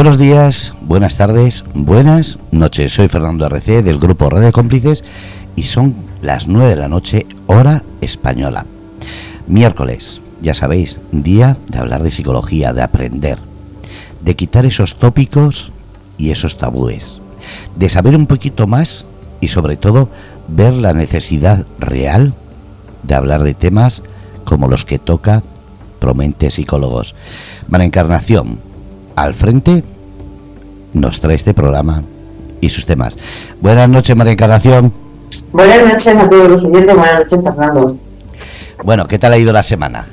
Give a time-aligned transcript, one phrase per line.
[0.00, 2.94] Buenos días, buenas tardes, buenas noches.
[2.94, 5.04] Soy Fernando RC del grupo Red de Cómplices
[5.56, 8.64] y son las 9 de la noche, hora española.
[9.46, 13.36] Miércoles, ya sabéis, día de hablar de psicología, de aprender,
[14.22, 15.70] de quitar esos tópicos
[16.16, 17.20] y esos tabúes,
[17.76, 19.04] de saber un poquito más
[19.42, 20.08] y sobre todo
[20.48, 22.32] ver la necesidad real
[23.02, 24.02] de hablar de temas
[24.46, 25.42] como los que toca
[25.98, 27.14] Promente Psicólogos.
[27.68, 28.69] María Encarnación,
[29.22, 29.84] al frente,
[30.92, 32.02] nos trae este programa
[32.60, 33.16] y sus temas.
[33.60, 34.92] Buenas noches, María Encarnación.
[35.52, 37.96] Buenas noches a todos los oyentes, buenas noches, Fernando.
[38.82, 40.06] Bueno, ¿qué tal ha ido la semana?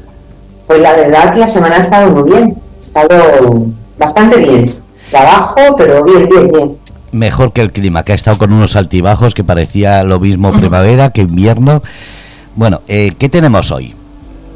[0.68, 3.68] Pues la verdad que la semana ha estado muy bien, ha estado
[3.98, 4.66] bastante bien.
[5.10, 6.78] Trabajo, pero bien, bien, bien.
[7.14, 11.12] Mejor que el clima, que ha estado con unos altibajos que parecía lo mismo primavera
[11.12, 11.82] que invierno.
[12.56, 13.96] Bueno, eh, ¿qué tenemos hoy?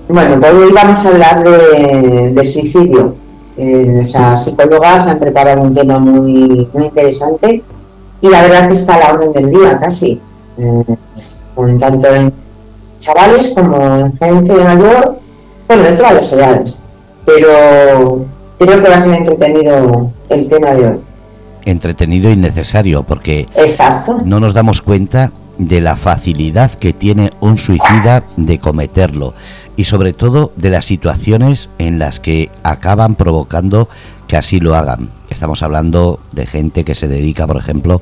[0.10, 3.16] Bueno, pues hoy vamos a hablar de, suicidio.
[3.58, 7.64] Eh, o sea, psicólogas han preparado un tema muy, muy interesante
[8.22, 10.22] y la verdad que está a la orden del día casi.
[10.58, 10.84] Eh,
[11.80, 12.34] tanto en
[13.00, 15.20] chavales como en gente mayor,
[15.68, 16.82] bueno, de todas las edades.
[17.26, 18.26] Pero
[18.58, 21.00] creo que va a ser entretenido el tema de hoy.
[21.66, 24.18] Entretenido y necesario, porque Exacto.
[24.26, 25.32] no nos damos cuenta
[25.68, 29.36] de la facilidad que tiene un suicida de cometerlo
[29.78, 33.88] y sobre todo de las situaciones en las que acaban provocando
[34.28, 35.10] que así lo hagan.
[35.30, 38.02] Estamos hablando de gente que se dedica, por ejemplo,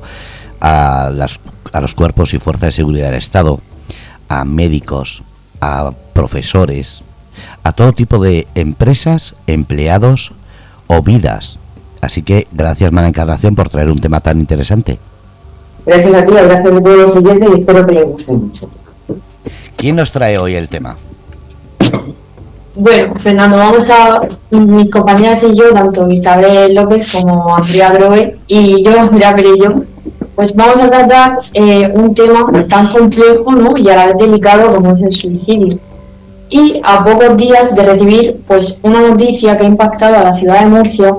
[0.60, 1.38] a, las,
[1.72, 3.60] a los cuerpos y fuerzas de seguridad del Estado,
[4.28, 5.22] a médicos,
[5.60, 7.02] a profesores,
[7.62, 10.32] a todo tipo de empresas, empleados
[10.86, 11.58] o vidas.
[12.00, 14.98] Así que gracias, Mara Encarnación, por traer un tema tan interesante.
[15.90, 18.70] Gracias a ti, gracias a todos los oyentes y espero que les guste mucho.
[19.74, 20.96] ¿Quién nos trae hoy el tema?
[22.76, 24.22] Bueno, Fernando, vamos a.
[24.50, 29.82] Mis compañeras y yo, tanto Isabel López como Andrea Drobe y yo, Andrea Perello,
[30.36, 33.76] pues vamos a tratar eh, un tema tan complejo ¿no?
[33.76, 35.76] y a la vez delicado como es el suicidio.
[36.50, 40.60] Y a pocos días de recibir pues una noticia que ha impactado a la ciudad
[40.60, 41.16] de Murcia,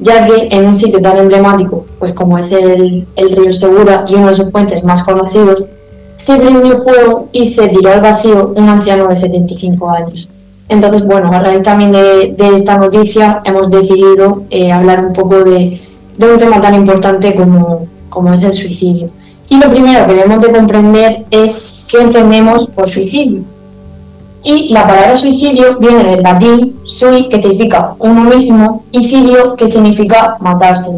[0.00, 4.14] ya que en un sitio tan emblemático pues como es el, el río Segura y
[4.14, 5.64] uno de sus puentes más conocidos,
[6.16, 10.28] se prendió fuego y se tiró al vacío un anciano de 75 años.
[10.68, 15.80] Entonces, bueno, a raíz también de, esta noticia hemos decidido eh, hablar un poco de,
[16.20, 19.08] un tema tan importante como, como es el suicidio.
[19.48, 23.42] Y lo primero que debemos de comprender es qué entendemos por suicidio.
[24.42, 29.68] Y la palabra suicidio viene del latín sui, que significa uno mismo, y cidio, que
[29.68, 30.92] significa matarse.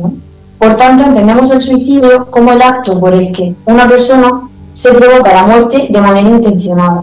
[0.58, 4.42] Por tanto, entendemos el suicidio como el acto por el que una persona
[4.74, 7.02] se provoca la muerte de manera intencionada.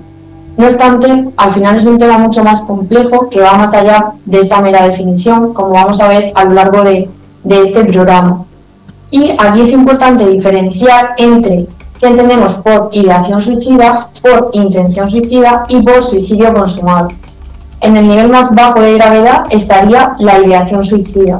[0.57, 4.39] No obstante, al final es un tema mucho más complejo que va más allá de
[4.39, 7.09] esta mera definición, como vamos a ver a lo largo de,
[7.47, 8.43] este programa.
[9.11, 11.67] Y aquí es importante diferenciar entre
[11.99, 17.09] qué entendemos por ideación suicida, por intención suicida y por suicidio consumado.
[17.81, 21.39] En el nivel más bajo de gravedad estaría la ideación suicida,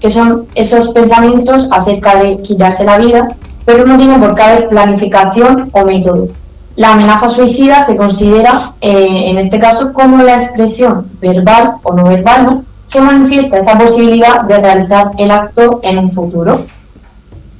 [0.00, 3.28] que son esos pensamientos acerca de quitarse la vida
[3.66, 6.28] pero no tiene por qué haber planificación o método.
[6.76, 12.04] La amenaza suicida se considera, eh, en este caso, como la expresión verbal o no
[12.04, 16.64] verbal que manifiesta esa posibilidad de realizar el acto en un futuro.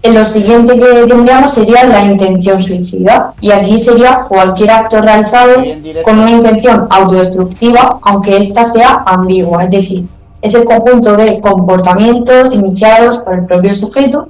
[0.02, 5.64] En lo siguiente que tendríamos sería la intención suicida, y aquí sería cualquier acto realizado
[6.04, 10.06] con una intención autodestructiva, aunque ésta sea ambigua, es decir,
[10.42, 14.28] es el conjunto de comportamientos iniciados por el propio sujeto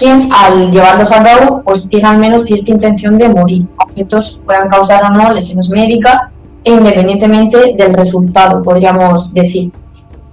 [0.00, 4.40] quien al llevarlos a cabo pues tiene al menos cierta intención de morir, aunque estos
[4.46, 6.22] puedan causar o no lesiones médicas
[6.64, 9.70] e independientemente del resultado, podríamos decir.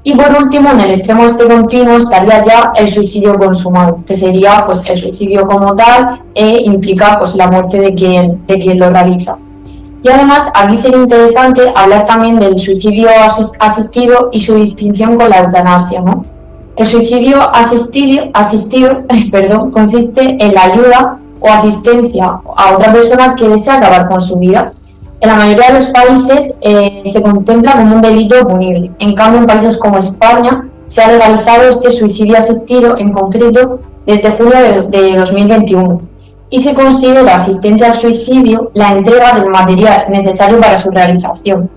[0.10, 4.64] Y por último, en el extremo este continuo estaría ya el suicidio consumado, que sería
[4.66, 8.90] pues el suicidio como tal e implica pues la muerte de quien, de quien lo
[8.90, 9.38] realiza.
[10.02, 13.10] Y además aquí sería interesante hablar también del suicidio
[13.60, 16.24] asistido y su distinción con la eutanasia, ¿no?
[16.78, 23.50] El suicidio asistido, asistido perdón, consiste en la ayuda o asistencia a otra persona que
[23.50, 24.72] desea acabar con su vida.
[25.20, 28.92] En la mayoría de los países eh, se contempla como un delito punible.
[29.00, 34.32] En cambio, en países como España se ha legalizado este suicidio asistido en concreto desde
[34.32, 36.02] julio de, de 2021
[36.50, 41.70] y se considera asistente al suicidio la entrega del material necesario para su realización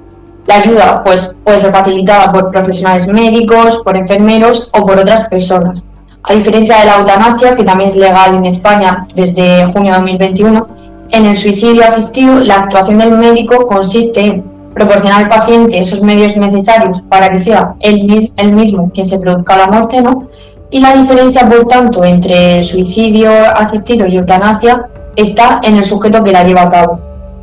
[0.51, 5.87] la ayuda pues, puede ser facilitada por profesionales médicos, por enfermeros o por otras personas.
[6.25, 10.69] A diferencia de la eutanasia, que también es legal en España desde junio de 2021,
[11.13, 16.37] en el suicidio asistido la actuación del médico consiste en proporcionar al paciente esos medios
[16.37, 18.07] necesarios para que sea él,
[18.53, 20.29] mismo quien se produzca la muerte, ¿no?
[20.71, 26.31] Y la diferencia, por tanto, entre suicidio asistido y eutanasia está en el sujeto que
[26.31, 27.01] la lleva a cabo.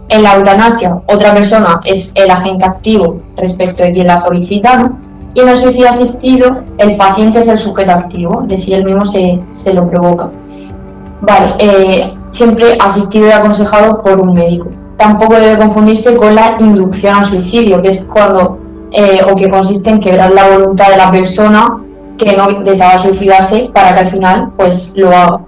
[0.08, 4.94] En la eutanasia, otra persona es el agente activo respecto de quien la solicita,
[5.34, 9.04] y en el suicidio asistido, el paciente es el sujeto activo, es decir, él mismo
[9.04, 10.32] se, se lo provoca.
[11.22, 14.68] Vale, eh, siempre asistido y aconsejado por un médico.
[14.98, 18.60] Tampoco debe confundirse con la inducción al suicidio, que es cuando,
[18.92, 21.78] eh, o que consiste en quebrar la voluntad de la persona
[22.18, 25.40] que no deseaba suicidarse para que al final pues lo haga.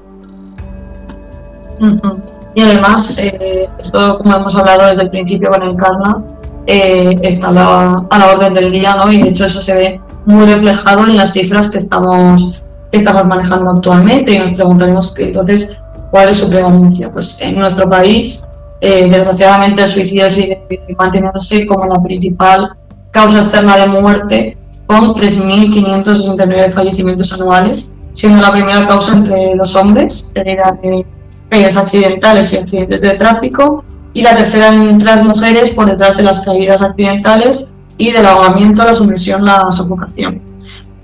[2.55, 6.23] Y además, eh, esto como hemos hablado desde el principio con Encarna,
[6.65, 9.11] eh, está a la orden del día, ¿no?
[9.11, 13.71] Y de hecho eso se ve muy reflejado en las cifras que estamos, estamos manejando
[13.71, 15.79] actualmente y nos preguntaremos entonces
[16.11, 17.11] cuál es su prevalencia.
[17.11, 18.45] Pues en nuestro país,
[18.81, 20.61] eh, desgraciadamente, el suicidio sigue
[20.97, 22.75] manteniéndose como la principal
[23.11, 30.31] causa externa de muerte con 3.569 fallecimientos anuales, siendo la primera causa entre los hombres,
[30.33, 31.05] seguida de
[31.49, 33.83] pegas accidentales y accidentes de tráfico,
[34.13, 38.83] y la tercera entre las mujeres por detrás de las caídas accidentales y del ahogamiento,
[38.83, 40.41] la sumersión, la sofocación.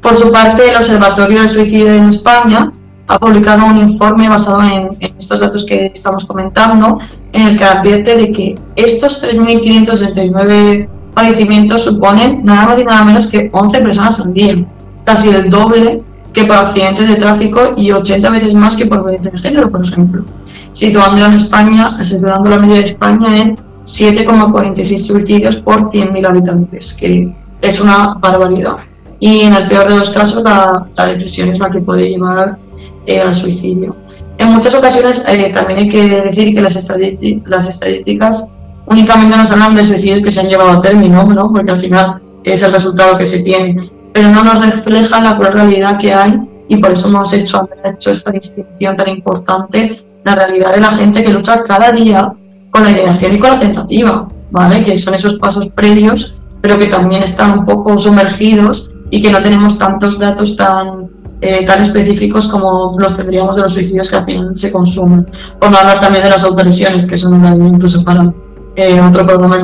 [0.02, 2.72] Por su parte, el Observatorio de Suicidio en España
[3.08, 7.00] ha publicado un informe basado en, estos datos que estamos comentando,
[7.32, 13.28] en el que advierte de que estos 3.569 fallecimientos suponen nada más y nada menos
[13.28, 14.66] que 11 personas al día,
[15.04, 16.02] casi el doble
[16.34, 19.86] que por accidentes de tráfico y 80 veces más que por violencia de género, por
[19.86, 20.26] ejemplo,
[20.74, 23.56] situando en España, situando la media de España en
[23.86, 28.78] 7,46 suicidios por 100.000 habitantes, que es una barbaridad.
[29.20, 32.58] Y en el peor de los casos, la, depresión es la que puede llevar
[33.06, 33.96] eh, al suicidio.
[34.38, 38.52] En muchas ocasiones eh, también hay que decir que las, estadísticas
[38.86, 41.52] únicamente nos hablan de suicidios que se han llevado a término, ¿no?
[41.52, 45.54] porque al final es el resultado que se tiene, pero no nos refleja la cruel
[45.54, 46.34] realidad que hay
[46.68, 51.24] y por eso hemos hecho, hecho esta distinción tan importante, la realidad de la gente
[51.24, 52.34] que lucha cada día
[52.72, 54.84] con la ideación y con la tentativa, ¿vale?
[54.84, 59.42] que son esos pasos previos, pero que también están un poco sumergidos y que no
[59.42, 61.10] tenemos tantos datos tan,
[61.42, 65.26] eh, tan específicos como los tendríamos de los suicidios que al final se consumen.
[65.60, 68.34] Por no hablar también de las autolesiones, que son una incluso para
[68.76, 69.58] eh, otro programa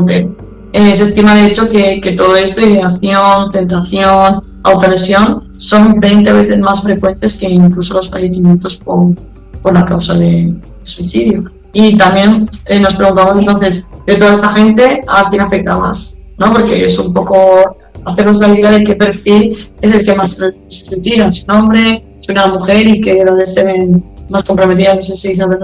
[0.74, 6.60] eh, se estima de hecho que, que todo esto, ideación, tentación, autolesión, son 20 veces
[6.60, 9.14] más frecuentes que incluso los fallecimientos por,
[9.62, 11.52] por la causa de suicidio.
[11.74, 16.18] Y también eh, nos preguntamos entonces, de toda esta gente, ¿a quién afecta más?
[16.38, 16.54] ¿no?
[16.54, 20.53] Porque es un poco hacernos la idea de qué perfil es el que más se
[20.68, 25.01] suicida, si un hombre, si una mujer y que donde se ven más comprometidas, no
[25.03, 25.59] sé si saben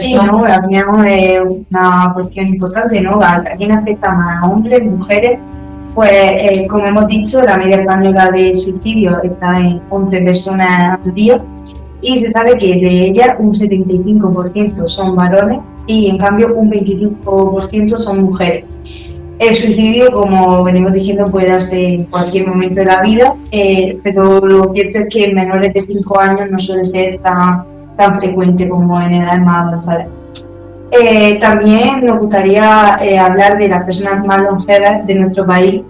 [0.00, 0.42] Sí, ¿no?
[0.42, 1.40] También es
[1.70, 3.20] una cuestión importante, ¿no?
[3.22, 4.42] ¿A quién afecta más?
[4.42, 5.38] ¿A hombres, mujeres?
[5.94, 11.14] Pues, eh, como hemos dicho, la media española de suicidio está en 11 personas al
[11.14, 11.40] día
[12.02, 17.96] y se sabe que de ellas un 75% son varones y en cambio un 25%
[17.96, 18.64] son mujeres.
[19.38, 24.40] El suicidio, como venimos diciendo, puede darse en cualquier momento de la vida, eh, pero
[24.40, 27.64] lo cierto es que en menores de 5 años no suele ser tan
[27.96, 30.06] tan frecuente como en edades más avanzadas.
[30.92, 35.82] Eh, también nos gustaría eh, hablar de las personas más longevas de nuestro país,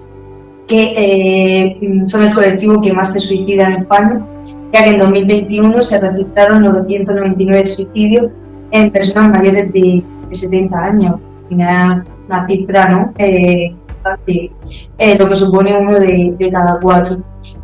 [0.66, 4.26] que son el colectivo que más se suicida en España,
[4.73, 8.30] ya que en 2021 se registraron 999 suicidios
[8.70, 11.20] en personas mayores de, 70 años.
[12.28, 13.12] Una cifra ¿no?
[15.18, 17.18] lo que supone uno de, de cada cuatro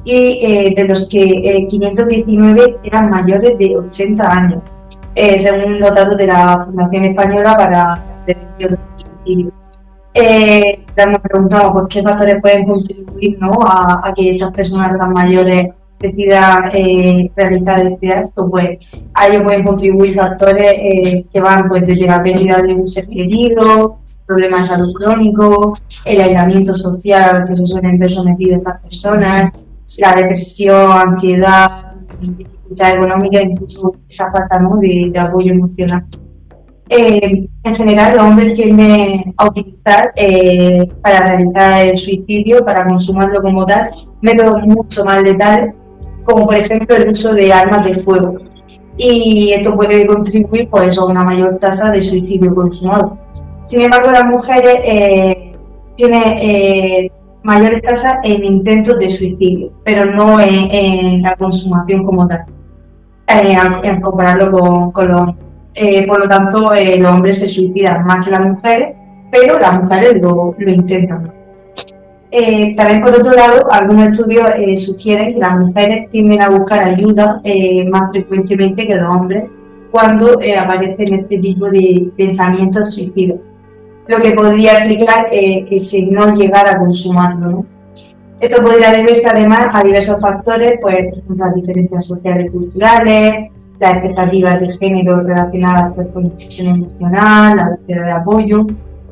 [0.04, 4.62] y eh, de los que 519 eh, eran mayores de 80 años,
[5.14, 9.52] eh, según los datos de la Fundación Española para la Prevención del Suicidio.
[10.12, 13.52] Eh, hemos preguntado por qué factores pueden contribuir ¿no?
[13.66, 16.70] a, que estas personas tan mayores decidan
[17.34, 18.78] realizar este acto, pues
[19.14, 23.98] a ello pueden contribuir factores que van pues desde la pérdida de un ser querido,
[24.26, 29.52] problemas de salud crónico, el aislamiento social al que se suelen ver sometidos estas personas,
[29.98, 36.04] la depresión, ansiedad, dificultad económica, incluso esa falta de, apoyo emocional.
[36.88, 43.64] Eh, en general, los hombres tienden utilizar eh, para realizar el suicidio, para consumarlo como
[43.64, 43.90] tal,
[44.20, 45.74] métodos mucho más letales,
[46.24, 48.36] como por ejemplo el uso de armas de fuego.
[48.96, 53.18] Y esto puede contribuir pues, a una mayor tasa de suicidio consumado.
[53.64, 55.52] Sin embargo, las mujeres eh,
[55.96, 57.10] tienen
[57.42, 62.44] mayores tasas en intentos de suicidio, pero no en, la consumación como tal,
[63.28, 65.34] eh, en compararlo con, los
[65.74, 68.94] eh, por lo tanto, eh, los hombres se suicidan más que las mujeres,
[69.30, 71.32] pero las mujeres lo, lo intentan.
[72.30, 76.82] Eh, también, por otro lado, algunos estudios eh, sugieren que las mujeres tienden a buscar
[76.82, 79.44] ayuda eh, más frecuentemente que los hombres
[79.90, 83.38] cuando aparecen este tipo de pensamientos suicidas,
[84.06, 87.64] lo que podría explicar que si no llegara a consumarlo.
[88.40, 93.50] Esto podría deberse además a diversos factores, pues, por ejemplo, las diferencias sociales y culturales,
[93.80, 98.66] las expectativas de género relacionadas pues, con la expresión emocional, la búsqueda de apoyo.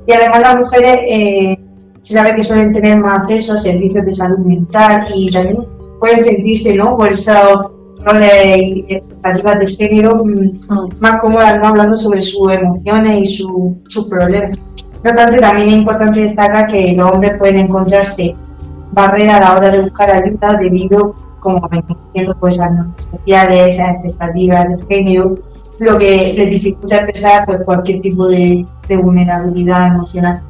[0.07, 1.59] Y además las mujeres eh,
[2.03, 5.65] se sabe que suelen tener más acceso a servicios de salud mental y también
[6.01, 6.97] pueden sentirse, ¿no?
[6.97, 7.72] Por eso
[8.05, 11.69] roles y expectativas de género mm, más cómodas, ¿no?
[11.69, 14.59] Hablando sobre sus emociones y sus problemas.
[15.05, 18.37] No obstante, también es importante destacar que los hombres pueden encontrarse
[18.93, 23.91] barreras a la hora de buscar ayuda debido como mencionando pues a normas especiales, a
[23.91, 25.39] expectativas de género,
[25.81, 28.65] lo que les dificulta expresar pues, cualquier tipo de,
[29.03, 30.43] vulnerabilidad emocional.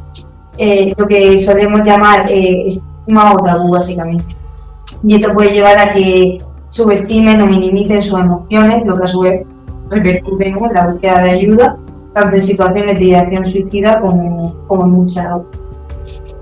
[0.59, 4.35] Eh, lo que solemos llamar eh, estigma o tabú básicamente.
[5.03, 6.39] Y esto puede llevar a que
[6.73, 9.47] subestimen o minimicen sus emociones, lo que a su vez
[9.91, 11.77] repercute en la búsqueda de ayuda,
[12.15, 15.61] tanto en situaciones de ideación suicida como, como en muchas otras.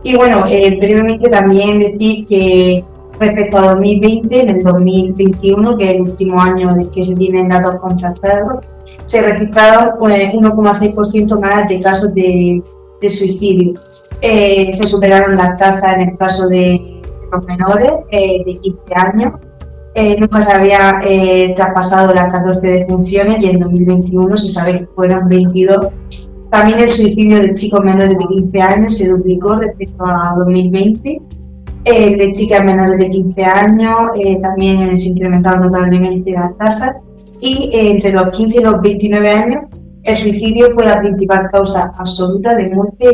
[0.05, 2.85] Y bueno, eh, brevemente también decir que
[3.19, 7.49] respecto a 2020, en el 2021, que es el último año del que se tienen
[7.49, 8.65] datos contrastados,
[9.07, 12.63] se registraron 1,6% pues, más de casos de,
[13.03, 13.75] suicidio.
[14.23, 19.33] Eh, se superaron las tasas en el caso de los menores eh, de 15 años.
[20.00, 21.00] Eh, nunca se había
[21.57, 25.88] traspasado las 14 defunciones y en 2021 se sabe que fueron 22.
[26.50, 31.21] También el suicidio de chicos menores de 15 años se duplicó respecto a 2020
[31.85, 36.97] el de chicas menores de 15 años eh, también se incrementaron notablemente las tasas.
[37.40, 39.64] Y eh, entre los 15 y los 29 años
[40.02, 43.07] el suicidio fue la principal causa absoluta de muerte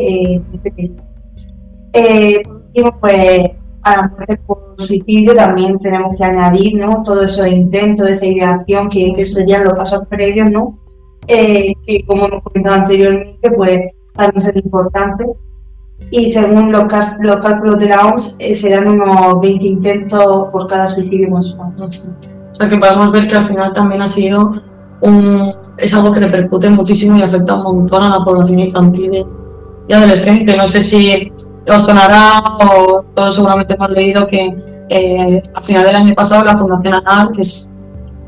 [1.93, 3.51] eh, por último, pues
[3.87, 7.01] a las mujeres por suicidio también tenemos que añadir ¿no?
[7.03, 10.77] todos esos intentos, esa ideación que, que serían los pasos previos, ¿no?
[11.27, 11.75] que
[12.05, 13.77] como hemos comentado anteriormente, pues
[14.15, 15.27] a ser importantes
[16.11, 16.83] y según los,
[17.19, 21.73] los cálculos de la OMS eh, serán unos 20 intentos por cada suicidio mensual.
[21.79, 24.51] O sea que podemos ver que al final también ha sido
[25.01, 29.25] un, es algo que repercute muchísimo y afecta un montón a la población infantil
[29.87, 30.55] y adolescente.
[30.55, 31.31] No sé si
[31.69, 34.55] os sonará o todos seguramente hemos leído que
[34.89, 37.69] eh, al final del año pasado la Fundación ANAR, que es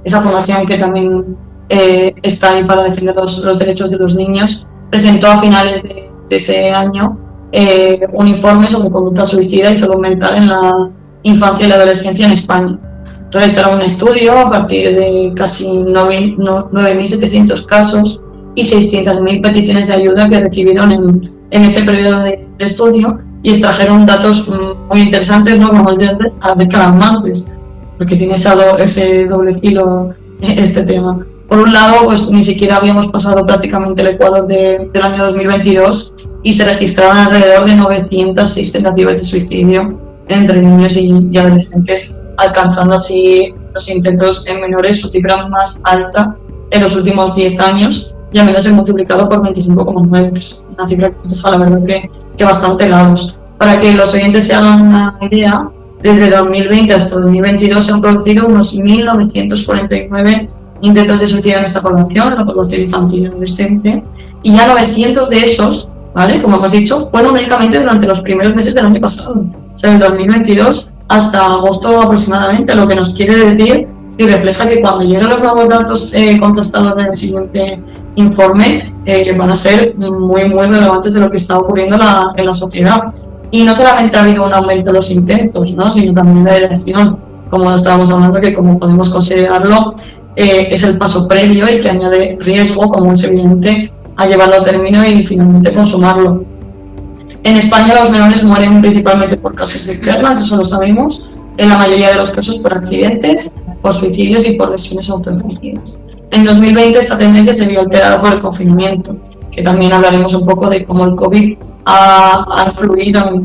[0.03, 1.37] esa fundación que también
[1.69, 6.09] eh, está ahí para defender los, los, derechos de los niños, presentó a finales de
[6.29, 7.17] ese año
[7.51, 10.89] eh, un informe sobre conducta suicida y salud mental en la
[11.23, 12.77] infancia y la adolescencia en España.
[13.31, 18.21] Realizaron un estudio a partir de casi 9.700 casos
[18.55, 24.05] y 600.000 peticiones de ayuda que recibieron en, en ese periodo de, estudio y extrajeron
[24.05, 25.69] datos muy interesantes, ¿no?
[25.69, 27.51] como es vez alarmantes,
[27.97, 31.25] porque tiene ese, ese doble filo este tema.
[31.47, 36.53] Por un lado, pues ni siquiera habíamos pasado prácticamente el Ecuador del año 2022 y
[36.53, 43.89] se registraron alrededor de 906 tentativas de suicidio entre niños y, adolescentes, alcanzando así los
[43.89, 46.35] intentos en menores su cifra más alta
[46.69, 51.09] en los últimos 10 años y al menos se multiplicado por 25,9, es una cifra
[51.09, 53.37] que deja la verdad que, que bastante largos.
[53.57, 55.69] Para que los oyentes se hagan una idea,
[56.01, 60.49] desde 2020 hasta 2022 se han producido unos 1.949
[60.81, 64.03] intentos de suicidio en esta población, la población infantil y adolescente,
[64.41, 66.41] y ya 900 de esos, ¿vale?
[66.41, 69.43] Como hemos dicho, fueron únicamente durante los primeros meses del año pasado,
[69.75, 74.79] o sea, en 2022 hasta agosto aproximadamente, lo que nos quiere decir y refleja que
[74.79, 77.65] cuando lleguen los nuevos datos eh, contrastados en el siguiente
[78.15, 82.45] informe, eh, van a ser muy, muy relevantes de lo que está ocurriendo la, en
[82.45, 83.13] la sociedad.
[83.51, 85.91] Y no solamente ha habido un aumento de los intentos, ¿no?
[85.91, 87.17] sino también de la dirección,
[87.49, 89.95] como estábamos hablando, que como podemos considerarlo,
[90.35, 94.63] eh, es el paso previo y que añade riesgo, como es evidente, a llevarlo a
[94.63, 96.43] término y finalmente consumarlo.
[97.43, 102.09] En España los menores mueren principalmente por causas externas, eso lo sabemos, en la mayoría
[102.11, 105.99] de los casos por accidentes, por suicidios y por lesiones autoinfligidas.
[106.31, 109.15] En 2020 esta tendencia se vio alterada por el confinamiento,
[109.51, 113.41] que también hablaremos un poco de cómo el COVID ha, influido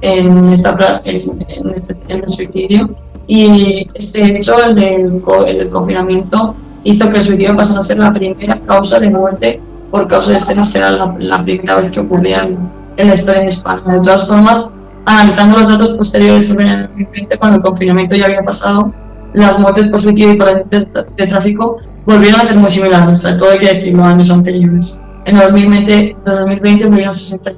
[0.00, 2.90] en, esta, en, este, en el suicidio
[3.26, 8.60] y este hecho, el del, confinamiento, hizo que el suicidio pasara a ser la primera
[8.66, 9.60] causa de muerte
[9.90, 13.46] por causa de este que era la, primera vez que ocurría en, la historia de
[13.46, 13.94] España.
[13.94, 14.74] De todas formas,
[15.06, 18.92] analizando los datos posteriores sobre el 2020, cuando el confinamiento ya había pasado,
[19.34, 23.36] las muertes por suicidio y por accidentes de tráfico volvieron a ser muy similares a
[23.36, 25.00] todo hay que decir los años anteriores.
[25.26, 27.52] En 2020, 2020 murieron 60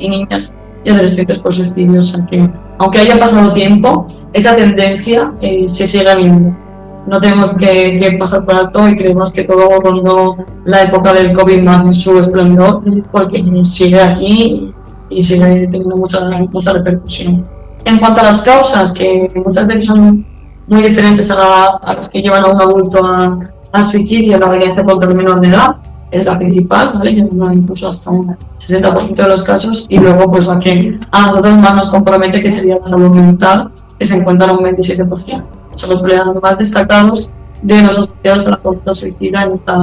[0.00, 1.98] y niñas y adolescentes por suicidio.
[1.98, 2.48] O sea que,
[2.78, 6.56] aunque haya pasado tiempo, esa tendencia eh, se sigue viendo.
[7.06, 11.62] No tenemos que, pasar por alto y creemos que todo cuando la época del COVID
[11.62, 14.74] más en su esplendor, porque sigue aquí
[15.08, 17.46] y sigue teniendo mucha, mucha repercusión.
[17.86, 20.26] En cuanto a las causas, que muchas veces son
[20.68, 23.38] muy diferentes a, las que llevan a un adulto a,
[23.72, 25.76] a suicidio, la violencia contra el menor de edad,
[26.10, 27.10] es la principal, ¿vale?
[27.10, 31.76] incluso hasta un 60% de los casos, y luego pues la que a nosotros más
[31.76, 35.44] nos compromete, que sería la salud mental, que se encuentra en un 27%.
[35.72, 37.30] Son los problemas más destacados
[37.62, 39.74] de los asociados a la conducta suicida en esta,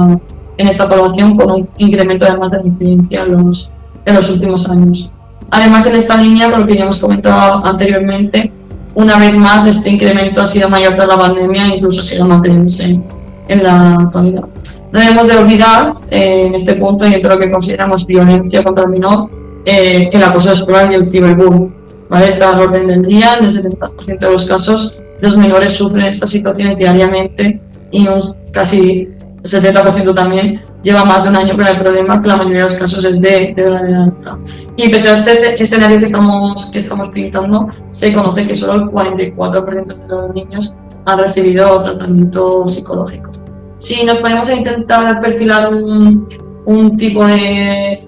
[0.58, 3.72] en esta población, con un incremento además de la incidencia en los,
[4.04, 5.10] en los últimos años.
[5.50, 8.52] Además, en esta línea, lo que ya hemos comentado anteriormente,
[8.96, 13.00] una vez más este incremento ha sido mayor tras la pandemia e incluso sigue manteniéndose
[13.48, 14.44] en la actualidad.
[14.90, 18.64] No debemos de olvidar eh, en este punto, y dentro de lo que consideramos violencia
[18.64, 19.30] contra el menor,
[19.64, 21.74] eh, el acoso escolar y el ciberbullying.
[22.08, 22.28] ¿vale?
[22.28, 26.30] Está al orden del día, en el 70% de los casos los menores sufren estas
[26.30, 27.60] situaciones diariamente
[27.90, 28.20] y un,
[28.52, 29.08] casi
[29.42, 32.64] el 70% también lleva más de un año con el problema, que la mayoría de
[32.64, 34.38] los casos es de, de edad alta.
[34.76, 38.90] Y pese a este escenario que estamos, que estamos pintando, se conoce que solo el
[38.90, 40.76] 44% de los niños
[41.06, 43.30] han recibido tratamiento psicológico.
[43.78, 46.26] Si nos ponemos a intentar perfilar un,
[46.66, 48.06] un tipo de,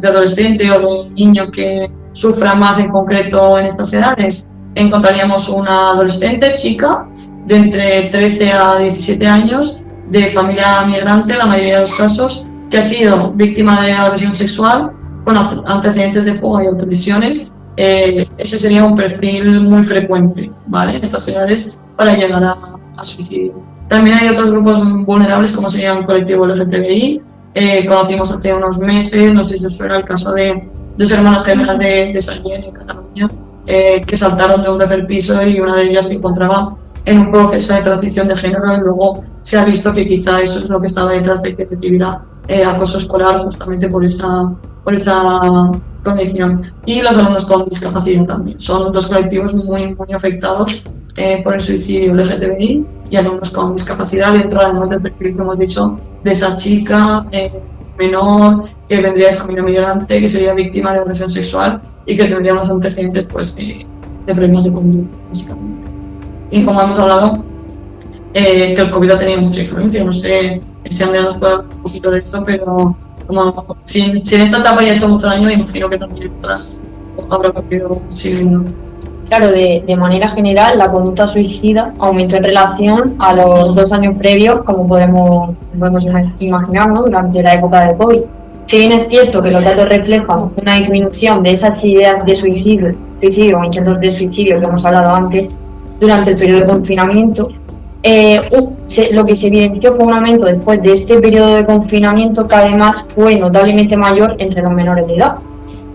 [0.00, 5.48] de adolescente o de un niño que sufra más en concreto en estas edades, encontraríamos
[5.48, 7.08] una adolescente chica
[7.46, 12.78] de entre 13 a 17 años, de familia migrante, la mayoría de los casos, que
[12.78, 14.92] ha sido víctima de agresión sexual
[15.24, 15.36] con
[15.66, 17.52] antecedentes de fuga y autolesiones.
[17.76, 20.96] Eh, ese sería un perfil muy frecuente ¿vale?
[20.96, 22.56] en estas edades para llegar a,
[22.96, 23.54] a suicidio.
[23.88, 27.22] También hay otros grupos vulnerables, como sería el colectivo LGTBI.
[27.54, 30.62] Eh, conocimos hace unos meses, no sé si os suena el caso de
[30.96, 33.28] dos hermanas gemelas de, de Sallén, en Cataluña,
[33.66, 36.76] eh, que saltaron de un tercer piso y una de ellas se encontraba
[37.08, 40.58] en un proceso de transición de género y luego se ha visto que quizá eso
[40.58, 44.52] es lo que estaba detrás de que recibiera eh, acoso escolar justamente por esa,
[44.84, 45.18] por esa
[46.04, 46.70] condición.
[46.84, 48.60] Y los alumnos con discapacidad también.
[48.60, 50.84] Son dos colectivos muy, muy afectados
[51.16, 55.58] eh, por el suicidio LGTBI y alumnos con discapacidad dentro además del perfil que hemos
[55.58, 57.50] dicho de esa chica eh,
[57.98, 62.52] menor que vendría de familia migrante, que sería víctima de agresión sexual y que tendría
[62.52, 63.86] unos antecedentes pues, de,
[64.26, 65.77] problemas de conducta, básicamente.
[66.50, 67.44] Y como hemos hablado,
[68.34, 71.82] eh, que el COVID ha tenido mucha influencia, no sé si han nos puede un
[71.82, 75.88] poquito de eso, pero como, si, en esta etapa ya ha hecho mucho daño, imagino
[75.88, 76.80] que también otras
[77.30, 78.48] habrá habido sí,
[79.28, 84.14] Claro, de, de, manera general, la conducta suicida aumentó en relación a los dos años
[84.16, 86.06] previos, como podemos, podemos
[86.38, 87.02] imaginar, ¿no?
[87.02, 88.20] durante la época de COVID.
[88.64, 92.94] Si bien es cierto que los datos reflejan una disminución de esas ideas de suicidio,
[93.20, 95.50] suicidio o intentos de suicidio que hemos hablado antes
[96.00, 97.48] durante el periodo de confinamiento,
[98.02, 98.40] eh,
[99.12, 103.04] lo que se evidenció fue un aumento después de este periodo de confinamiento que además
[103.14, 105.38] fue notablemente mayor entre los menores de edad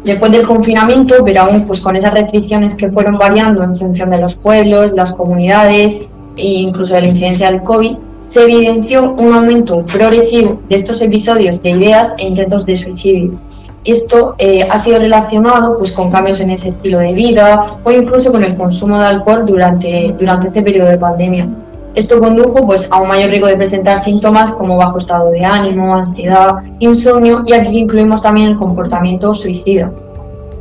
[0.03, 4.19] después del confinamiento, pero aún pues con esas restricciones que fueron variando en función de
[4.19, 5.97] los pueblos, las comunidades
[6.35, 11.61] e incluso de la incidencia del COVID, se evidenció un aumento progresivo de estos episodios
[11.61, 13.39] de ideas e intentos de suicidio.
[13.85, 18.31] Esto eh, ha sido relacionado pues, con cambios en ese estilo de vida o incluso
[18.31, 21.49] con el consumo de alcohol durante, durante este periodo de pandemia.
[21.93, 25.93] Esto condujo pues, a un mayor riesgo de presentar síntomas como bajo estado de ánimo,
[25.93, 29.91] ansiedad, insomnio y aquí incluimos también el comportamiento suicida.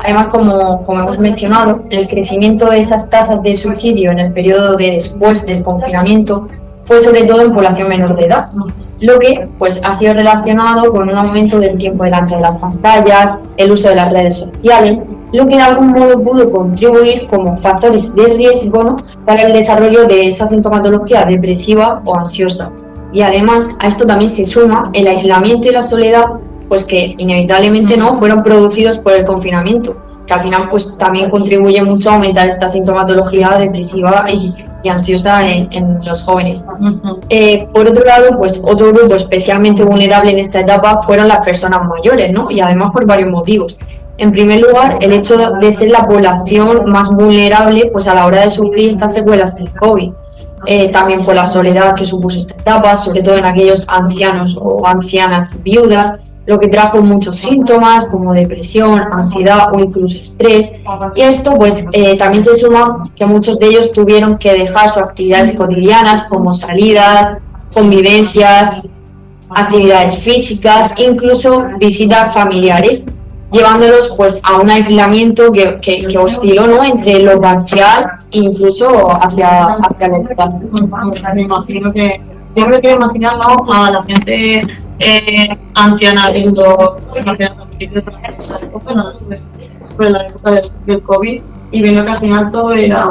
[0.00, 4.76] Además, como, como hemos mencionado, el crecimiento de esas tasas de suicidio en el periodo
[4.76, 6.48] de después del confinamiento
[6.84, 8.50] fue sobre todo en población menor de edad,
[9.02, 13.38] lo que pues, ha sido relacionado con un aumento del tiempo delante de las pantallas,
[13.56, 18.14] el uso de las redes sociales, lo que de algún modo pudo contribuir como factores
[18.14, 22.70] de riesgo para el desarrollo de esa sintomatología depresiva o ansiosa.
[23.12, 26.24] Y además a esto también se suma el aislamiento y la soledad,
[26.68, 31.82] pues que inevitablemente no fueron producidos por el confinamiento, que al final pues también contribuye
[31.82, 34.54] mucho a aumentar esta sintomatología depresiva y,
[34.88, 36.66] ansiosa en, los jóvenes.
[37.28, 41.80] Eh, por otro lado, pues otro grupo especialmente vulnerable en esta etapa fueron las personas
[41.86, 42.48] mayores, ¿no?
[42.50, 43.76] Y además por varios motivos.
[44.18, 48.42] En primer lugar, el hecho de ser la población más vulnerable pues a la hora
[48.42, 50.12] de sufrir estas secuelas del COVID.
[50.66, 54.86] Eh, también por la soledad que supuso esta etapa, sobre todo en aquellos ancianos o
[54.86, 60.72] ancianas viudas, lo que trajo muchos síntomas como depresión, ansiedad o incluso estrés.
[61.14, 65.02] Y esto pues eh, también se suma que muchos de ellos tuvieron que dejar sus
[65.02, 67.38] actividades cotidianas como salidas,
[67.72, 68.82] convivencias,
[69.50, 73.04] actividades físicas, incluso visitas familiares
[73.52, 76.82] llevándolos pues a un aislamiento que, que, que osciló ¿no?
[76.82, 80.58] entre lo parcial e incluso hacia, hacia la.
[81.34, 82.20] Me imagino que
[82.54, 83.72] yo me quiero imaginar ¿no?
[83.72, 84.60] a la gente
[84.98, 88.04] eh, anciana viendo imágenes de
[88.38, 89.12] esa época, ¿no?
[89.14, 93.08] sobre, la época del, del COVID y viendo que al final todo era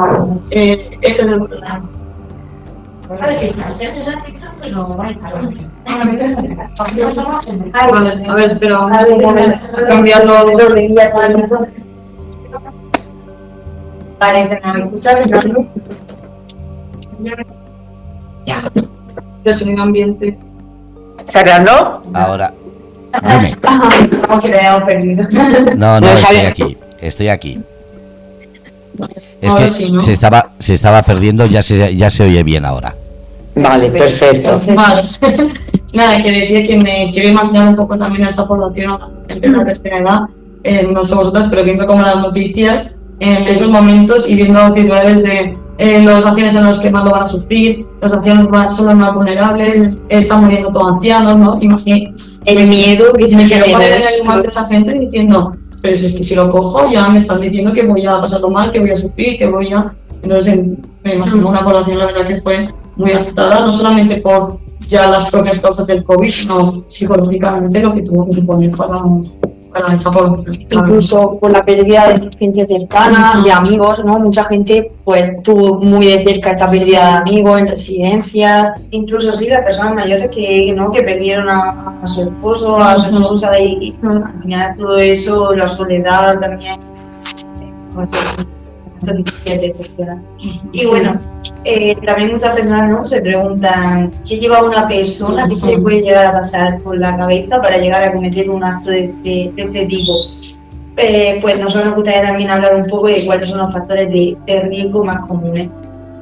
[0.50, 1.48] eh, este es el
[3.08, 3.52] Vale,
[8.26, 9.06] a ver, espera, vamos a
[9.88, 10.46] cambiarlo.
[14.18, 15.18] Vale, ¿se me escucha,
[19.42, 19.50] Fernando?
[19.50, 20.38] del sonido ambiente.
[21.28, 22.02] ¿Fernando?
[22.14, 22.52] Ahora.
[23.22, 23.54] Dime.
[24.26, 25.28] Como que te hemos perdido.
[25.76, 26.76] No, no, estoy aquí.
[27.00, 27.60] Estoy aquí.
[29.40, 30.00] Es Ahora que sí, ¿no?
[30.00, 32.94] se estaba se estaba perdiendo, ya se ya se oye bien ahora.
[33.54, 34.60] Vale, perfecto.
[34.74, 35.02] Vale.
[35.92, 39.10] Nada, que decía que me quiero imaginar un poco también a esta población, a la
[39.28, 40.18] gente de la tercera edad,
[40.64, 45.22] eh, no sé vosotras, pero viendo como las noticias en esos momentos y viendo titulares
[45.22, 48.12] de eh, los acciones en los que más lo van a sufrir, los
[48.50, 51.58] más- son los más vulnerables, están muriendo todos ancianos, ¿no?
[51.60, 52.10] Imagino,
[52.44, 56.06] El miedo que se me quiero poner en el de esa gente diciendo, pero si
[56.06, 58.80] es que si lo cojo ya me están diciendo que voy a pasarlo mal, que
[58.80, 59.92] voy a sufrir, que voy a...
[60.22, 64.58] Entonces en- me imagino una población la verdad que fue muy afectada, no solamente por
[64.86, 68.94] ya las propias causas del COVID, sino psicológicamente lo que tuvo que suponer para,
[70.70, 74.18] incluso por la pérdida de gente cercana, de amigos, ¿no?
[74.18, 78.72] Mucha gente pues tuvo muy de cerca esta pérdida de amigos en residencias.
[78.90, 80.90] Incluso sí, las personas mayores que, ¿no?
[80.92, 85.54] que perdieron a, a su esposo, a su esposa y, y al final todo eso,
[85.54, 86.78] la soledad también.
[87.94, 88.10] pues,
[89.06, 90.18] de gestionar.
[90.72, 91.12] Y bueno,
[91.64, 93.06] eh, también muchas personas ¿no?
[93.06, 97.16] se preguntan qué lleva una persona, qué se le puede llegar a pasar por la
[97.16, 100.12] cabeza para llegar a cometer un acto de, de- de este tipo.
[100.96, 104.36] Eh, pues nosotros nos gustaría también hablar un poco de cuáles son los factores de,
[104.46, 105.68] de riesgo más comunes.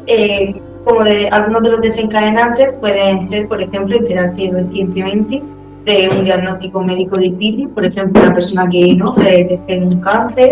[0.07, 5.43] Eh, como de algunos de los desencadenantes pueden ser, por ejemplo, enterarte recientemente
[5.85, 10.51] de un diagnóstico médico difícil, por ejemplo, una persona que no tiene un cáncer,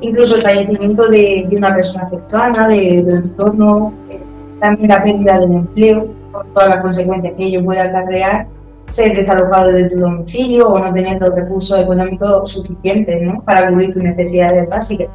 [0.00, 4.20] incluso el fallecimiento de, de una persona cercana, de, del entorno, eh,
[4.60, 8.46] también la pérdida del empleo, con todas las consecuencias que ello puede acarrear,
[8.88, 13.42] ser desalojado de tu domicilio o no tener los recursos económicos suficientes ¿no?
[13.42, 15.08] para cubrir tus necesidades básicas.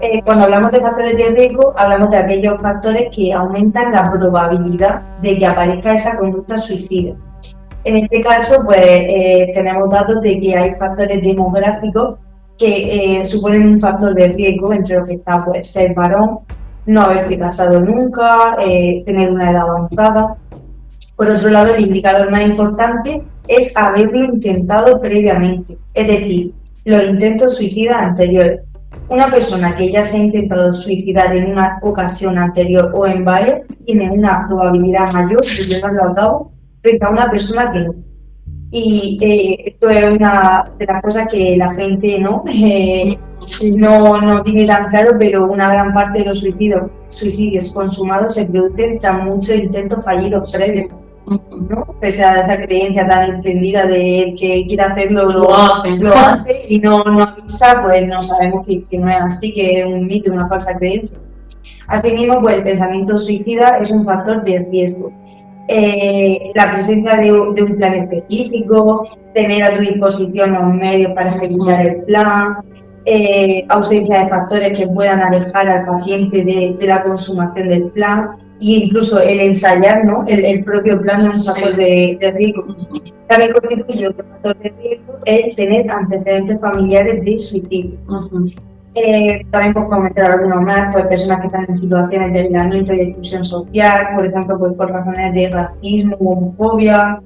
[0.00, 5.02] Eh, cuando hablamos de factores de riesgo, hablamos de aquellos factores que aumentan la probabilidad
[5.22, 7.16] de que aparezca esa conducta suicida.
[7.84, 12.16] En este caso, pues eh, tenemos datos de que hay factores demográficos
[12.58, 16.40] que eh, suponen un factor de riesgo, entre los que está pues, ser varón,
[16.86, 20.36] no haberse casado nunca, eh, tener una edad avanzada.
[21.16, 26.52] Por otro lado, el indicador más importante es haberlo intentado previamente, es decir,
[26.84, 28.60] los intentos suicidas anteriores.
[29.08, 33.60] Una persona que ya se ha intentado suicidar en una ocasión anterior o en varias
[33.86, 37.94] tiene una probabilidad mayor de llevarlo a cabo frente a una persona que no.
[38.70, 43.18] Y eh, esto es una de las cosas que la gente no, Eh,
[43.76, 48.44] no, no tiene tan claro, pero una gran parte de los suicidios, suicidios consumados se
[48.44, 50.90] producen tras muchos intentos fallidos previos.
[51.68, 51.84] ¿no?
[52.00, 55.90] Pese a esa creencia tan extendida de el que quiere hacerlo lo, Lo hace.
[55.96, 59.80] lo hace y no, no avisa, pues no sabemos que, que no es así, que
[59.80, 61.18] es un mito, una falsa creencia.
[61.86, 65.12] Asimismo, pues el pensamiento suicida es un factor de riesgo.
[65.68, 71.12] Eh, la presencia de, un- de un plan específico, tener a tu disposición los medios
[71.12, 72.56] para ejecutar el plan,
[73.04, 78.30] eh, ausencia de factores que puedan alejar al paciente de, de la consumación del plan
[78.60, 80.24] e incluso el ensayar ¿no?
[80.26, 82.64] el, el propio plan es un factor de, de riesgo.
[83.28, 87.98] También constituye otro factor de riesgo el tener antecedentes familiares de suicidio.
[89.00, 93.00] Eh, también por comentar algunos más, pues personas que están en situaciones de aislamiento y
[93.00, 97.20] exclusión social, por ejemplo, pues por razones de racismo homofobia.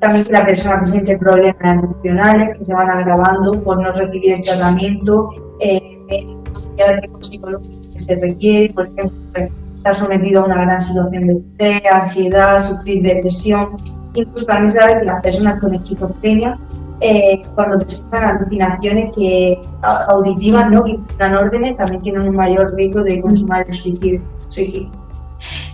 [0.00, 4.42] También que la persona presente problemas emocionales que se van agravando por no recibir el
[4.42, 10.62] tratamiento eh, médico, psiquiátrico, psicológico que se requiere, por ejemplo, pues, estar sometido a una
[10.62, 13.76] gran situación de estrés, ansiedad, sufrir depresión.
[14.14, 16.58] Incluso también se que las personas con esquizofrenia
[17.00, 20.84] eh, cuando presentan alucinaciones que auditivas ¿no?
[20.84, 24.20] que dan órdenes también tienen un mayor riesgo de consumar el suicidio.
[24.48, 24.90] suicidio.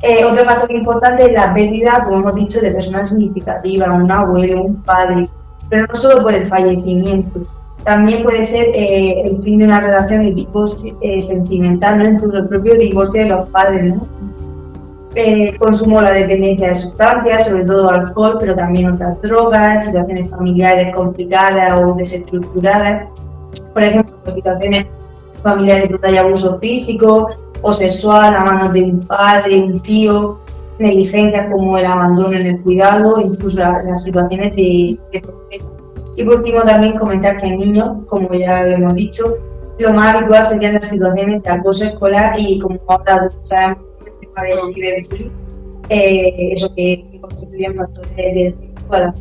[0.03, 4.65] Eh, otro factor importante es la pérdida, como hemos dicho, de personas significativas, un abuelo,
[4.65, 5.29] un padre,
[5.69, 7.41] pero no solo por el fallecimiento.
[7.85, 10.67] También puede ser eh, el fin de una relación de tipo
[11.01, 12.05] eh, sentimental, ¿no?
[12.11, 13.95] incluso el propio divorcio de los padres.
[13.95, 14.07] ¿no?
[15.15, 20.95] Eh, consumo la dependencia de sustancias, sobre todo alcohol, pero también otras drogas, situaciones familiares
[20.95, 23.09] complicadas o desestructuradas.
[23.73, 24.87] por ejemplo, pues, situaciones
[25.43, 27.29] familiares donde hay abuso físico
[27.63, 30.39] o sexual a manos de un padre, un tío,
[30.79, 35.23] negligencias como el abandono en el cuidado, incluso las situaciones de, de
[36.17, 39.25] Y por último también comentar que en niños, como ya hemos dicho,
[39.79, 43.90] lo más habitual serían las situaciones de acoso escolar y como ahora sabemos
[44.37, 45.33] el tema del ciberbullying,
[45.89, 49.15] eh, eso que, que constituyen factores de riesgo para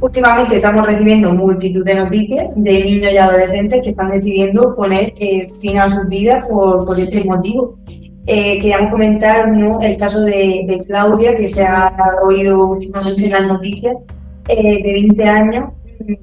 [0.00, 5.48] Últimamente estamos recibiendo multitud de noticias de niños y adolescentes que están decidiendo poner eh,
[5.60, 7.78] fin a sus vidas por, por este motivo.
[8.26, 9.80] Eh, queríamos comentar ¿no?
[9.80, 13.96] el caso de, Claudia, que se ha oído últimamente en las noticias,
[14.48, 15.70] eh, de 20 años,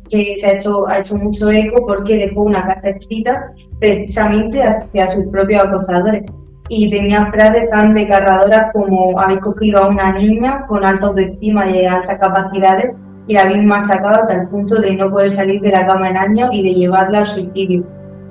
[0.07, 5.07] que se ha hecho, ha hecho mucho eco porque dejó una carta escrita precisamente hacia
[5.07, 6.23] sus propios acosadores.
[6.69, 11.85] Y tenía frases tan desgarradoras como habéis cogido a una niña con alta autoestima y
[11.85, 12.93] altas capacidades
[13.27, 16.17] y la habéis machacado hasta el punto de no poder salir de la cama en
[16.17, 17.83] años y de llevarla al suicidio.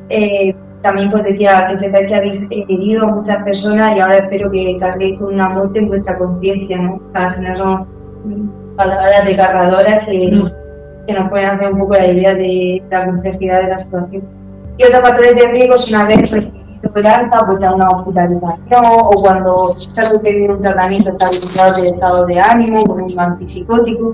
[0.09, 4.51] Eh, también pues decía que sepáis que habéis herido a muchas personas y ahora espero
[4.51, 7.01] que carguéis con una muerte en vuestra conciencia, ¿no?
[7.15, 7.87] Al final son
[8.77, 11.07] palabras desgarradoras que, mm.
[11.07, 14.25] que, nos pueden hacer un poco la idea de la complejidad de la situación.
[14.77, 16.27] Y otros factores de riesgo son haber
[17.05, 22.27] alta, pues ya una hospitalización o cuando se ha sucedido un tratamiento estabilizado de estado
[22.27, 24.13] de ánimo con un antipsicótico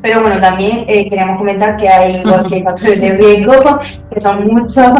[0.00, 3.52] pero bueno, también eh, queríamos comentar que hay, igual que factores de riesgo,
[4.10, 4.92] que son muchos,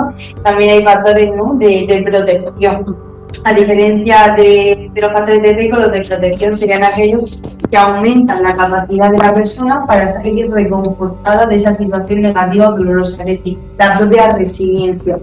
[0.43, 1.55] también hay factores ¿no?
[1.55, 3.09] de, de, protección.
[3.45, 8.43] A diferencia de, de, los factores de riesgo, los de protección serían aquellos que aumentan
[8.43, 13.59] la capacidad de la persona para salir reconfortada de esa situación negativa dolorosa, es decir,
[13.79, 15.19] la propia resiliencia.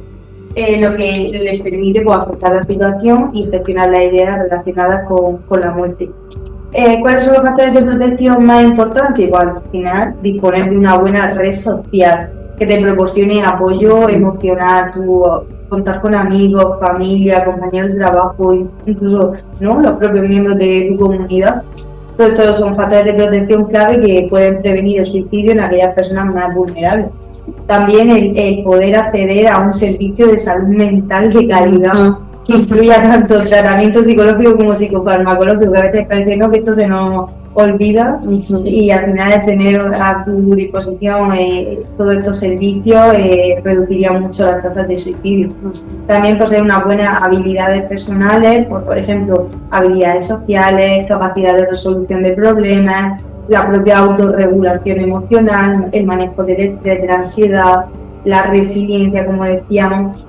[0.56, 5.38] Eh, lo que les permite pues, afrontar la situación y gestionar las ideas relacionadas con,
[5.40, 6.10] con la muerte.
[6.72, 9.30] Eh, ¿Cuáles son los factores de protección más importantes?
[9.30, 14.94] Pues al final, disponer de una buena red social que te proporcione apoyo emocional,
[15.68, 18.54] contar con amigos, familia, compañeros de trabajo,
[18.86, 19.82] incluso ¿no?
[19.82, 21.64] los propios miembros de tu comunidad.
[22.16, 26.34] Todos estos son factores de protección clave que pueden prevenir el suicidio en aquellas personas
[26.34, 27.08] más vulnerables.
[27.68, 32.20] También el, poder acceder a un servicio de salud mental de calidad.
[32.46, 36.52] Que incluya tanto tratamiento psicológico como psicofarmacológico, que a veces parece ¿no?
[36.52, 38.20] que esto se nos olvida
[38.66, 44.46] y al final de tener a tu disposición eh, todos estos servicios eh, reduciría mucho
[44.46, 45.50] las tasas de suicidio.
[46.06, 52.32] También poseer unas buenas habilidades personales, por, por ejemplo, habilidades sociales, capacidad de resolución de
[52.34, 57.86] problemas, la propia autorregulación emocional, el manejo del de la ansiedad,
[58.26, 60.26] la resiliencia, como decíamos,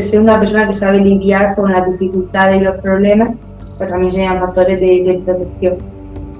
[0.00, 3.30] ser una persona que sabe lidiar con las dificultades y los problemas,
[3.78, 5.74] pues también serían factores de, protección.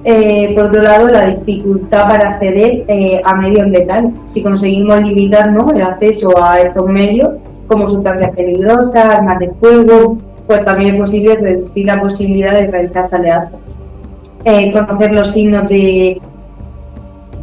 [0.05, 4.13] Eh, por otro lado, la dificultad para acceder eh, a medios letales.
[4.27, 7.29] Si conseguimos limitar el acceso a estos medios,
[7.67, 13.09] como sustancias peligrosas, armas de fuego, pues también es posible reducir la posibilidad de realizar
[13.09, 13.49] tareas.
[14.45, 16.21] Eh, conocer los signos de,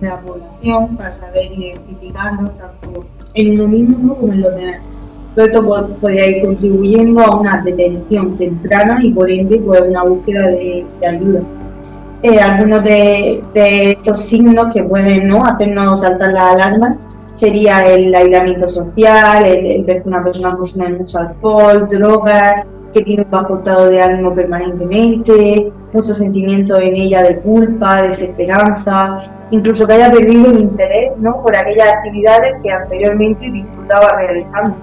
[0.02, 4.80] la población para saber identificarlos tanto en uno mismo como en los demás.
[5.34, 10.48] Todo esto podría ir contribuyendo a una detención temprana y por ende pues, una búsqueda
[10.48, 11.40] de, ayuda.
[12.22, 15.44] Eh, algunos de, estos signos que pueden ¿no?
[15.46, 16.98] hacernos saltar la alarma
[17.34, 23.22] sería el aislamiento social, el, ver que una persona consume mucho alcohol, drogas, que tiene
[23.22, 29.94] un bajo estado de ánimo permanentemente, mucho sentimiento en ella de culpa, desesperanza, incluso que
[29.94, 31.42] haya perdido el interés ¿no?
[31.42, 34.76] por aquellas actividades que anteriormente disfrutaba realizando.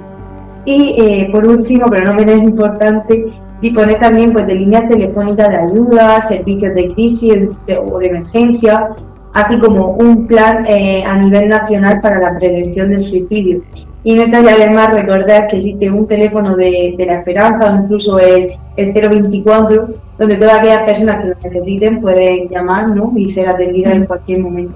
[0.65, 5.58] Y eh, por último, pero no menos importante, disponer también pues, de líneas telefónicas de
[5.58, 7.36] ayuda, servicios de crisis
[7.80, 8.89] o de emergencia,
[9.38, 13.62] así como un plan eh, a nivel nacional para la prevención del suicidio.
[14.04, 18.54] Y no estaría además recordar que existe un teléfono de, la esperanza o incluso el,
[18.78, 23.13] el 024, donde todas aquellas personas que lo necesiten pueden llamar ¿no?
[23.15, 24.76] y ser atendidas en cualquier momento.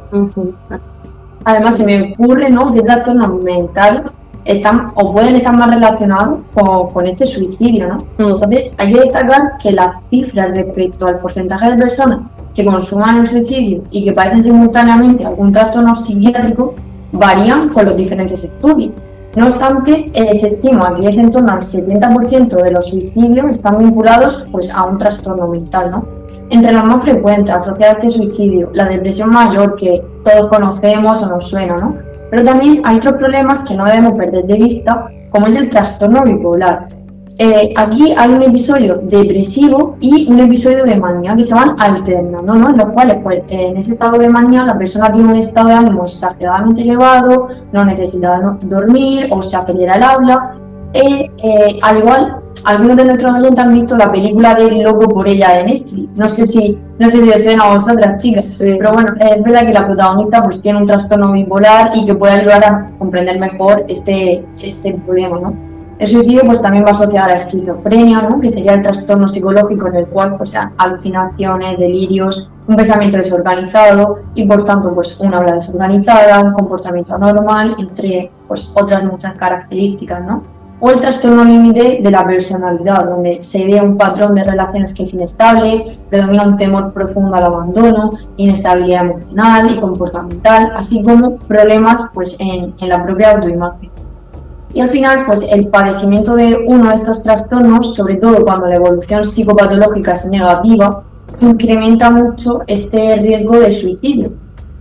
[1.43, 2.71] Además, se me ocurre ¿no?
[2.71, 4.03] que trastornos mentales
[4.45, 7.87] están o pueden estar más relacionados con, este suicidio.
[7.87, 7.97] ¿no?
[8.19, 8.31] Mm.
[8.33, 12.19] Entonces, hay que destacar que las cifras respecto al porcentaje de personas
[12.53, 16.75] que consuman el suicidio y que padecen simultáneamente algún trastorno psiquiátrico
[17.11, 18.93] varían con los diferentes estudios.
[19.35, 23.77] No obstante, eh, se estima que es en torno al 70% de los suicidios están
[23.77, 26.03] vinculados pues, a un trastorno mental.
[26.49, 31.27] Entre los más frecuentes asociados a este suicidio, la depresión mayor que todos conocemos o
[31.27, 31.95] nos suena, ¿no?
[32.31, 36.23] pero también hay otros problemas que no debemos perder de vista, como es el trastorno
[36.23, 36.87] bipolar.
[37.37, 42.53] Eh, aquí hay un episodio depresivo y un episodio de manía que se van alternando,
[42.53, 42.69] ¿no?
[42.69, 45.73] En los cuales, pues, en ese estado de manía, la persona tiene un estado de
[45.75, 50.57] ánimo exageradamente elevado, no necesita dormir o se acelera el habla.
[50.93, 55.27] Eh, eh, al igual, algunos de nuestros oyentes han visto la película de Loco por
[55.27, 56.09] ella de Netflix.
[56.15, 59.65] No sé si, no sé si os suena a vosotras, chicas, pero bueno, es verdad
[59.65, 63.85] que la protagonista pues tiene un trastorno bipolar y que puede ayudar a comprender mejor
[63.87, 65.70] este, este problema, ¿no?
[66.01, 68.41] El suicidio pues también va asociado a la esquizofrenia, ¿no?
[68.41, 74.47] que sería el trastorno psicológico en el cual pues, alucinaciones, delirios, un pensamiento desorganizado y
[74.47, 80.25] por tanto pues una habla desorganizada, un comportamiento anormal, entre pues, otras muchas características.
[80.25, 80.41] ¿no?
[80.79, 85.03] O el trastorno límite de la personalidad, donde se ve un patrón de relaciones que
[85.03, 92.05] es inestable, predomina un temor profundo al abandono, inestabilidad emocional y comportamental, así como problemas
[92.15, 93.91] pues, en, en la propia autoimagen.
[94.73, 98.75] Y al final, pues el padecimiento de uno de estos trastornos, sobre todo cuando la
[98.75, 101.03] evolución psicopatológica es negativa,
[101.39, 104.31] incrementa mucho este riesgo de suicidio.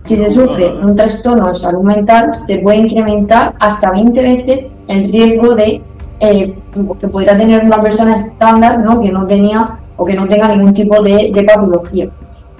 [0.03, 5.11] Si se sufre un trastorno de salud mental, se puede incrementar hasta 20 veces el
[5.11, 5.83] riesgo de
[6.19, 6.55] eh,
[6.99, 8.99] que podría tener una persona estándar ¿no?
[9.01, 12.09] que no tenía o que no tenga ningún tipo de, de patología.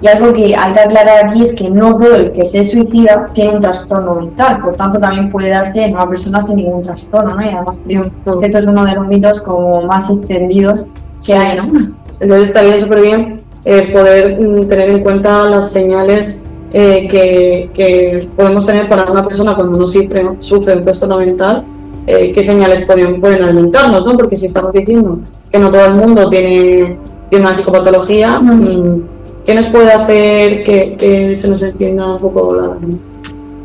[0.01, 3.29] Y algo que hay que aclarar aquí es que no todo el que se suicida
[3.33, 7.35] tiene un trastorno mental, por tanto también puede darse en una persona sin ningún trastorno,
[7.35, 7.41] ¿no?
[7.41, 10.87] Y además esto es uno de los mitos como más extendidos
[11.23, 11.93] que hay, ¿no?
[12.19, 18.27] Entonces estaría súper bien eh, poder mm, tener en cuenta las señales eh, que, que,
[18.35, 21.63] podemos tener para una persona cuando no sufre, sufre un trastorno mental,
[22.07, 24.17] eh, qué señales pueden, pueden alimentarnos, ¿no?
[24.17, 25.19] Porque si estamos diciendo
[25.51, 26.97] que no todo el mundo tiene,
[27.29, 28.41] tiene una psicopatología,
[29.45, 32.77] ¿Qué nos puede hacer que, se nos entienda un poco la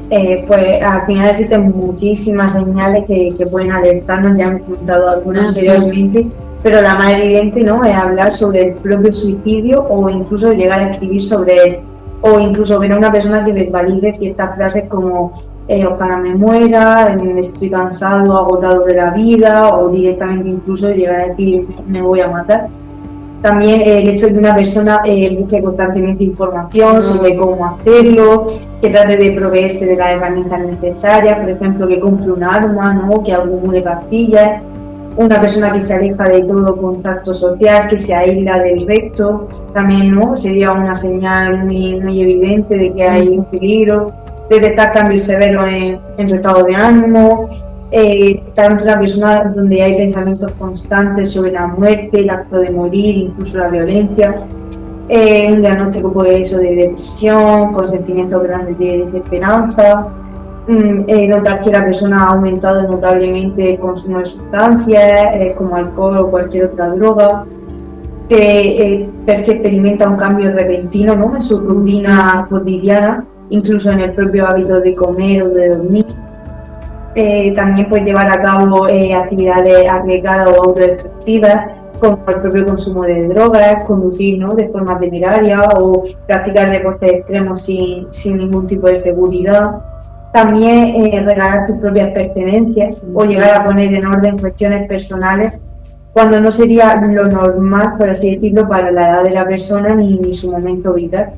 [0.09, 6.29] eh, pues al final existen muchísimas señales que, pueden alertarnos, ya hemos comentado algunas anteriormente,
[6.63, 7.85] pero la más evidente ¿no?
[7.85, 11.79] es hablar sobre el propio suicidio o incluso llegar a escribir sobre él,
[12.21, 15.33] o incluso ver a una persona que verbalice ciertas frases como
[15.67, 21.23] eh, ojalá me muera, eh, estoy cansado, agotado de la vida, o directamente incluso llegar
[21.23, 22.69] a decir me voy a matar.
[23.47, 28.91] También el hecho de que una persona eh, busque constantemente información sobre cómo hacerlo, que
[28.91, 33.23] trate de proveerse de las herramientas necesarias, por ejemplo, que compre un arma, ¿no?
[33.23, 34.63] que acumule pastillas,
[35.17, 40.13] una persona que se aleja de todo contacto social, que se aísla del resto, también
[40.13, 40.37] ¿no?
[40.37, 44.13] sería una señal muy, muy evidente de que hay un peligro,
[44.51, 47.49] detectar cambios severos en, en su estado de ánimo,
[47.93, 53.17] eh, tanto una persona donde hay pensamientos constantes sobre la muerte, el acto de morir,
[53.17, 54.47] incluso la violencia,
[55.09, 60.09] eh, un diagnóstico pues eso de depresión, con sentimientos grandes de desesperanza,
[60.67, 65.77] mm, eh, notar que la persona ha aumentado notablemente el consumo de sustancias eh, como
[65.77, 67.45] alcohol o cualquier otra droga,
[68.29, 71.37] que, ver que experimenta un cambio repentino ¿no?
[71.37, 76.07] en su rutina cotidiana, incluso en el propio hábito de comer o de dormir
[77.19, 83.05] eh, también puede llevar a cabo eh, actividades arriesgadas o autodestructivas, como el propio consumo
[83.05, 84.55] de drogas, conducir ¿no?
[84.55, 89.81] de forma temeraria o practicar deportes extremos sin, sin ningún tipo de seguridad.
[90.35, 95.55] También eh, regalar tus propias pertenencias o llegar a poner en orden cuestiones personales
[96.13, 100.19] cuando no sería lo normal, por así decirlo, para la edad de la persona ni,
[100.19, 101.33] ni su momento vital.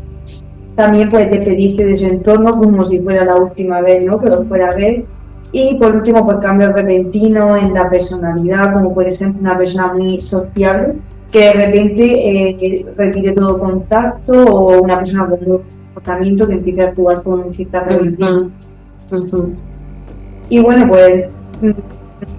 [0.75, 4.19] También puede despedirse de su entorno como si fuera la última vez ¿no?
[4.19, 5.05] que lo fuera a ver
[5.52, 10.20] y por último, por cambio repentino en la personalidad, como por ejemplo una persona muy
[10.20, 10.94] sociable,
[11.32, 15.62] que de repente eh, retire todo contacto o una persona con un
[15.94, 18.48] comportamiento que empiece a actuar con cierta rebeldía.
[20.50, 21.24] Y bueno, pues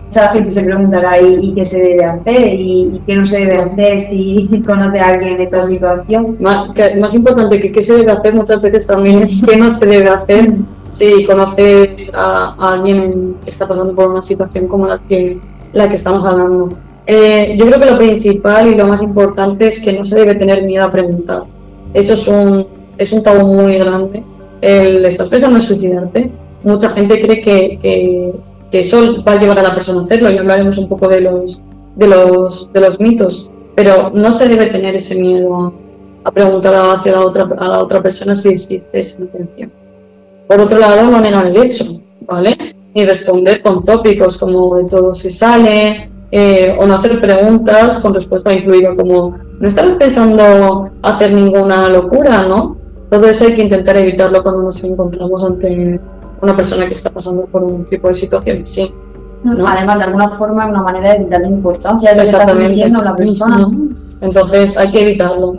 [0.10, 2.54] mucha gente se preguntará ¿y, qué se debe hacer?
[2.54, 6.38] ¿Y, qué no se debe hacer si conoce a alguien en esta situación?
[6.40, 9.86] Más, más importante que qué se debe hacer muchas veces también es qué no se
[9.86, 10.54] debe hacer
[10.88, 15.40] si conoces a, alguien que está pasando por una situación como la que,
[15.74, 16.70] la que estamos hablando.
[17.06, 20.36] Eh, yo creo que lo principal y lo más importante es que no se debe
[20.36, 21.44] tener miedo a preguntar.
[21.94, 22.66] Eso es un,
[22.98, 24.24] es un tabú muy grande.
[24.62, 26.32] El, estás pensando en suicidarte.
[26.64, 28.34] Mucha gente cree que, que,
[28.72, 31.22] que, eso va a llevar a la persona a hacerlo y hablaremos un poco de
[31.22, 31.62] los,
[31.96, 33.52] de los, de los mitos.
[33.76, 35.74] Pero no se debe tener ese miedo
[36.24, 39.72] a, preguntar hacia la otra, a la otra persona si existe esa intención.
[40.48, 41.86] Por otro lado, no negar el hecho,
[42.22, 42.56] ¿vale?
[42.94, 48.14] Ni responder con tópicos como de todo se sale, eh, o no hacer preguntas con
[48.14, 52.78] respuesta incluida como no estamos pensando hacer ninguna locura, ¿no?
[53.10, 56.00] Todo eso hay que intentar evitarlo cuando nos encontramos ante
[56.42, 58.94] una persona que está pasando por un tipo de situación, sí.
[59.44, 59.68] ¿no?
[59.68, 63.02] Además, de alguna forma, es una manera de darle importancia a lo que está sintiendo
[63.02, 63.68] la persona.
[63.68, 63.90] Ujú.
[64.22, 65.54] Entonces hay que evitarlo.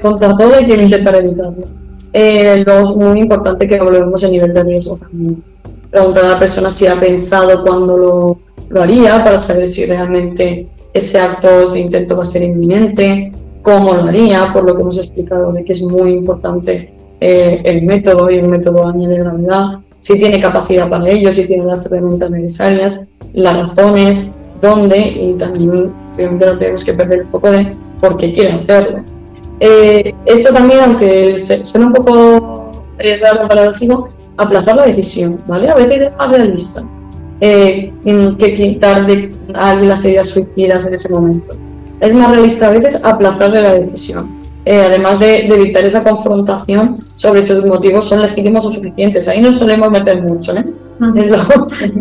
[0.00, 1.64] Contra todo hay que intentar evitarlo.
[2.12, 5.42] Eh, luego es muy importante que volvemos a nivel de riesgo también.
[5.90, 8.38] Preguntar a la persona si ha pensado cuándo lo,
[8.70, 13.94] lo haría para saber si realmente ese acto, ese intento va a ser inminente, cómo
[13.94, 16.92] lo haría, por lo que hemos explicado de que es muy importante
[17.22, 21.64] eh, el método y el método añade gravedad, si tiene capacidad para ello, si tiene
[21.64, 27.50] las herramientas necesarias, las razones, dónde y también obviamente no tenemos que perder el foco
[27.50, 29.04] de por qué quiere hacerlo.
[29.60, 35.68] Eh, esto también, aunque suena un poco eh, raro paradójico, aplazar la decisión, ¿vale?
[35.68, 36.82] A veces es más realista
[37.40, 37.92] eh,
[38.38, 41.54] que quitar de a las ideas suicidas en ese momento.
[42.00, 44.31] Es más realista a veces aplazarle la decisión.
[44.64, 49.26] Eh, además de, de evitar esa confrontación sobre si sus motivos son legítimos o suficientes.
[49.26, 50.64] Ahí nos solemos meter mucho, ¿eh?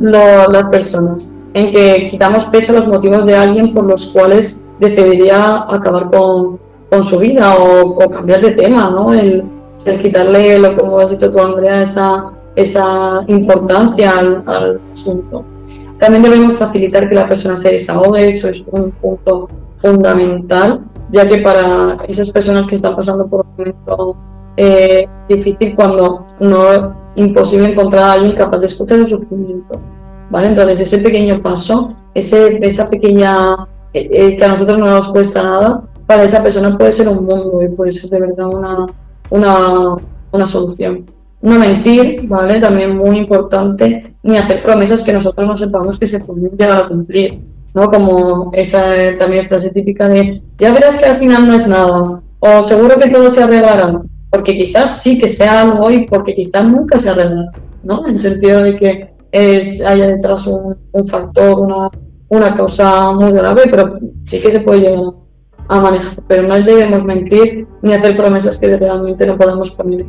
[0.01, 5.66] Las personas, en que quitamos peso a los motivos de alguien por los cuales decidiría
[5.70, 6.59] acabar con,
[6.91, 9.12] con su vida o, o cambiar de tema, ¿no?
[9.12, 9.43] El,
[9.84, 15.43] el quitarle, lo como has dicho tú, Andrea, esa, esa importancia al, al asunto.
[15.97, 20.82] También debemos facilitar que la persona se desahogue, eso es un punto fundamental,
[21.12, 24.18] ya que para esas personas que están pasando por un momento
[24.57, 26.82] eh, difícil, cuando no es
[27.16, 29.80] imposible encontrar a alguien capaz de escuchar el sufrimiento.
[30.30, 30.47] ¿vale?
[30.47, 35.43] Entonces, ese pequeño paso, ese, esa pequeña, eh, eh, que a nosotros no nos cuesta
[35.43, 38.88] nada, para esa persona puede ser un mundo y puede ser de verdad una,
[39.30, 39.95] una,
[40.32, 41.03] una solución.
[41.41, 42.59] No mentir, ¿vale?
[42.59, 46.88] También muy importante, ni hacer promesas que nosotros no sepamos que se pueden llegar a
[46.88, 47.39] cumplir,
[47.74, 47.89] ¿no?
[47.89, 52.63] Como esa también frase típica de, ya verás que al final no es nada, o
[52.63, 56.99] seguro que todo se arreglará, porque quizás sí que sea algo y porque quizás nunca
[56.99, 57.51] se arreglará,
[57.84, 58.07] ¿no?
[58.07, 61.89] En el sentido de que es, haya detrás un, un factor, una,
[62.30, 65.13] una causa muy grave, pero sí que se puede llegar
[65.67, 70.05] a manejar, pero no debemos mentir ni hacer promesas que realmente no podamos poner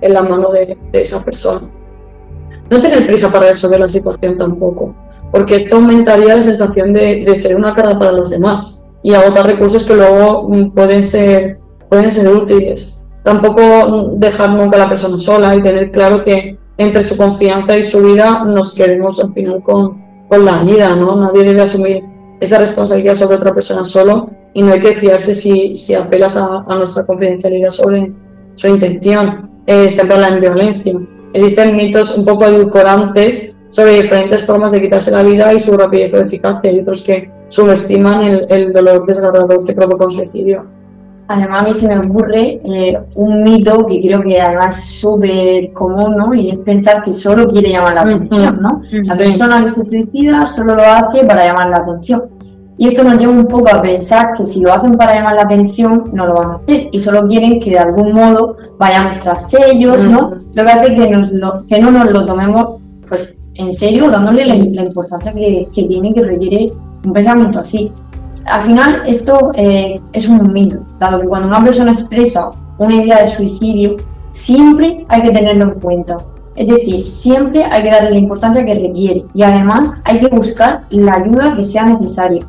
[0.00, 1.68] en la mano de esa persona.
[2.70, 4.94] No tener prisa para resolver la situación tampoco,
[5.32, 9.46] porque esto aumentaría la sensación de, de ser una carga para los demás y agotar
[9.46, 11.58] recursos que luego mm, pueden ser,
[11.88, 13.04] pueden ser útiles.
[13.22, 17.82] Tampoco dejar nunca a la persona sola y tener claro que entre su confianza y
[17.82, 21.16] su vida nos quedemos al final con, con la vida, ¿no?
[21.16, 22.02] Nadie debe asumir
[22.40, 26.64] esa responsabilidad sobre otra persona solo y no hay que fiarse si, si apelas a,
[26.66, 28.12] a nuestra confidencialidad sobre
[28.54, 29.50] su intención.
[29.66, 30.94] Eh, siempre la violencia.
[31.34, 36.12] Existen mitos un poco edulcorantes sobre diferentes formas de quitarse la vida y su rapidez
[36.14, 40.64] o eficacia y otros que subestiman el, el dolor desgarrador que provoca un suicidio.
[41.30, 45.70] Además, a mí se me ocurre eh, un mito que creo que además es súper
[45.74, 46.32] común, ¿no?
[46.32, 48.80] Y es pensar que solo quiere llamar la atención, ¿no?
[48.90, 49.24] La Sí.
[49.24, 52.22] persona que se suicida solo lo hace para llamar la atención.
[52.78, 55.42] Y esto nos lleva un poco a pensar que si lo hacen para llamar la
[55.42, 56.88] atención, no lo van a hacer.
[56.92, 60.30] Y solo quieren que de algún modo vayamos tras ellos, ¿no?
[60.54, 64.46] Lo que hace que, nos lo- que no nos lo tomemos pues en serio, dándole
[64.46, 66.72] la, importancia que, que tiene, que requiere
[67.04, 67.90] un pensamiento así.
[68.46, 73.22] Al final, esto eh, es un mito, dado que cuando una persona expresa una idea
[73.22, 73.96] de suicidio,
[74.30, 76.18] siempre hay que tenerlo en cuenta.
[76.54, 80.84] Es decir, siempre hay que darle la importancia que requiere y además hay que buscar
[80.90, 82.46] la ayuda que sea necesaria.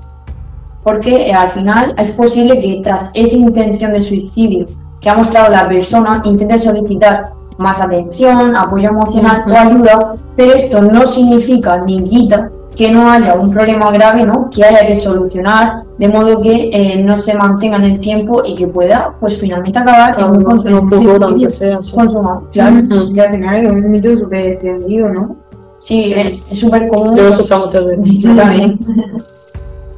[0.84, 4.68] Porque eh, al final es posible que tras esa intención de suicidio
[5.01, 10.82] que ha mostrado la persona intente solicitar más atención, apoyo emocional o ayuda, pero esto
[10.82, 14.49] no significa ni quita que no haya un problema grave ¿no?
[14.49, 18.55] que haya que solucionar, de modo que eh, no se mantenga en el tiempo y
[18.55, 20.43] que pueda pues finalmente acabar en un,
[21.93, 22.43] consumado.
[22.53, 22.78] Claro.
[22.78, 23.14] Ujú.
[23.16, 25.36] Y al final es un mito súper extendido, ¿no?
[25.78, 27.18] Sí, es- es súper común.
[27.18, 28.24] Yo lo he escuchado muchas veces.
[28.24, 28.80] Yo también.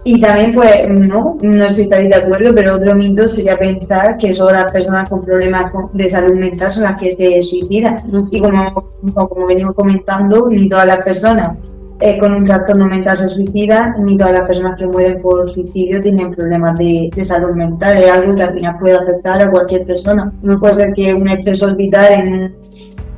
[0.04, 4.18] Y también, pues, no, no sé si estaréis de acuerdo, pero otro mito sería pensar
[4.18, 8.02] que solo las personas con problemas de salud mental son las que se suicidan.
[8.32, 8.74] Y como,
[9.14, 11.56] como venimos comentando, ni todas las personas
[12.00, 16.02] eh, con un trastorno mental se suicidan, ni todas las personas que mueren por suicidio
[16.02, 17.98] tienen problemas de, de salud mental.
[17.98, 20.34] Es algo que al final puede afectar a cualquier persona.
[20.42, 22.56] No puede ser que un exceso vital en,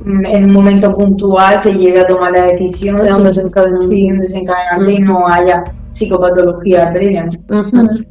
[0.04, 3.86] en un momento puntual te lleve a tomar la decisión Sea un desencadenante.
[3.88, 7.28] sí, un desencadenante y no haya psicopatología previa.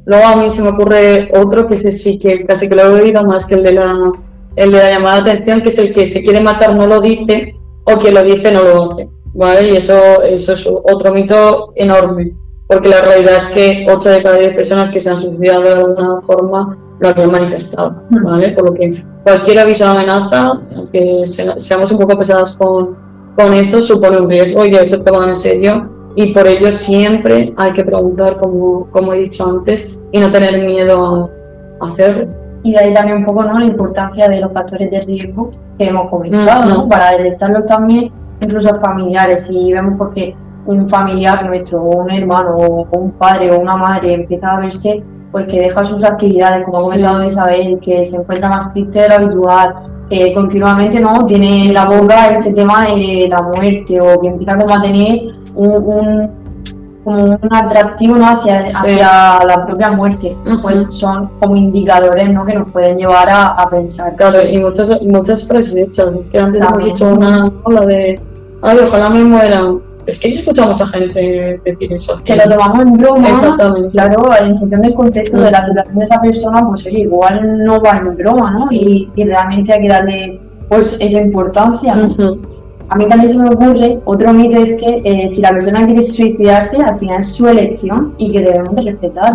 [0.06, 3.02] Luego a mí se me ocurre otro que ese sí que casi que lo he
[3.02, 4.12] oído más que el de la
[4.56, 7.02] el de la llamada de atención, que es el que se quiere matar no lo
[7.02, 9.10] dice o que lo dice no lo hace.
[9.36, 9.70] ¿Vale?
[9.70, 12.34] Y eso, eso es otro mito enorme.
[12.68, 15.72] Porque la realidad es que 8 de cada 10 personas que se han suicidado de
[15.72, 17.95] alguna forma lo habían manifestado.
[18.10, 18.49] ¿Vale?
[18.51, 22.95] Por lo que cualquier aviso de amenaza, aunque se- seamos un poco pesados con,
[23.36, 27.54] con eso, supone un riesgo y debe ser tomado en serio y por ello siempre
[27.58, 31.30] hay que preguntar, como, como he dicho antes, y no tener miedo
[31.82, 32.28] a hacerlo.
[32.62, 33.58] Y de ahí también un poco ¿no?
[33.60, 36.88] la importancia de los factores de riesgo que hemos comentado, ¿no?
[36.88, 39.47] para detectarlos también, incluso familiares.
[39.47, 40.36] Si vemos porque
[40.68, 45.04] un familiar nuestro, un hermano, o un padre o una madre empieza a verse,
[45.34, 49.10] pues que deja sus actividades, como ha comentado Isabel, que se encuentra más triste de
[49.10, 49.76] lo habitual,
[50.08, 54.56] que continuamente no tiene en la boca ese tema de la muerte, o que empieza
[54.60, 55.22] como a tener
[55.56, 56.30] un,
[57.04, 58.28] como un atractivo ¿no?
[58.28, 62.46] hacia, hacia la propia muerte, pues son como indicadores ¿no?
[62.46, 64.16] que nos pueden llevar a, pensar.
[64.16, 68.22] Claro, y muchas, muchas frases hechas, es que antes hemos dicho una, la de,
[68.62, 69.62] ay, ojalá me muera,
[70.06, 72.20] es que yo escucho a mucha gente decir eso.
[72.24, 73.30] Que lo tomamos en broma.
[73.30, 73.89] Exactamente.
[73.89, 78.01] Claro, en función del contexto de la situación de esa persona, pues igual no va
[78.04, 78.68] en broma, ¿no?
[78.72, 81.93] Y, y realmente hay que darle pues esa importancia.
[82.89, 86.04] A mí también se me ocurre, otro mito es que eh, si la persona quiere
[86.04, 89.34] suicidarse, al final es su elección y que debemos de respetar.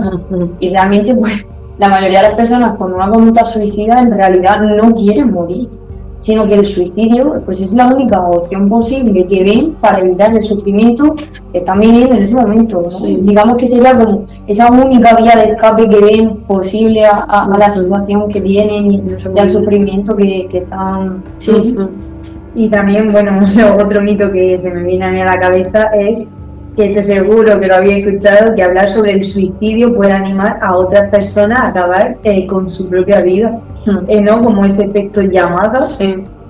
[0.61, 1.47] Y realmente, pues,
[1.79, 5.69] la mayoría de las personas con una conducta suicida en realidad no quieren morir
[6.29, 10.45] sino que el suicidio pues es la única opción posible que ven para evitar el
[10.45, 11.15] sufrimiento
[11.53, 12.87] que están viviendo en ese momento.
[13.03, 18.29] Digamos que sería como esa única vía de escape que ven posible a, la situación
[18.29, 19.03] que tienen y,
[19.39, 21.25] al sufrimiento que, están...
[21.39, 21.75] Sí.
[22.55, 23.41] Y también, bueno,
[23.83, 26.27] otro mito que se me viene a mí a la cabeza es
[26.79, 30.77] que estoy seguro que lo había escuchado, que hablar sobre el suicidio puede animar a
[30.77, 33.99] otras personas a acabar eh, con su propia vida, hmm.
[34.07, 34.41] eh, ¿no?
[34.41, 35.85] Como ese efecto llamada.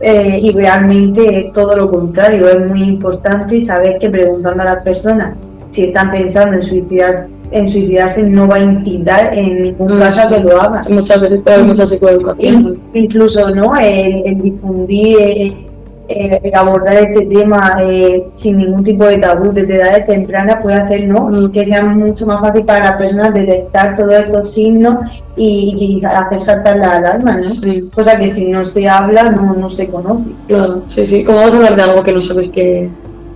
[0.00, 4.82] Eh, y realmente es todo lo contrario, es muy importante saber que preguntando a las
[4.84, 5.34] personas
[5.70, 9.98] si están pensando en suicidar en suicidarse no va a incitar en ningún hmm.
[9.98, 10.84] caso a que lo hagan.
[10.90, 12.78] Muchas veces hay mucha psicoeducación.
[12.92, 13.72] Incluso ¿no?
[13.76, 15.67] el difundir
[16.10, 21.06] eh, abordar este tema eh, sin ningún tipo de tabú desde edades tempranas puede hacer
[21.06, 21.52] ¿no?
[21.52, 26.78] Que sea mucho más fácil para las personas detectar todos estos signos y, hacer saltar
[26.78, 27.90] la alarma, ¿no?
[27.94, 30.28] Cosa que si no se habla no, no se conoce.
[30.46, 31.24] Claro, sí, sí.
[31.24, 32.88] ¿Cómo vas a hablar de algo que no sabes que,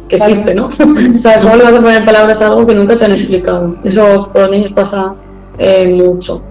[0.09, 0.67] que existe, no?
[1.17, 3.77] o sea, ¿cómo le vas a poner palabras a algo que nunca te han explicado?
[3.85, 5.15] Eso por los niños pasa
[5.59, 6.43] eh, mucho.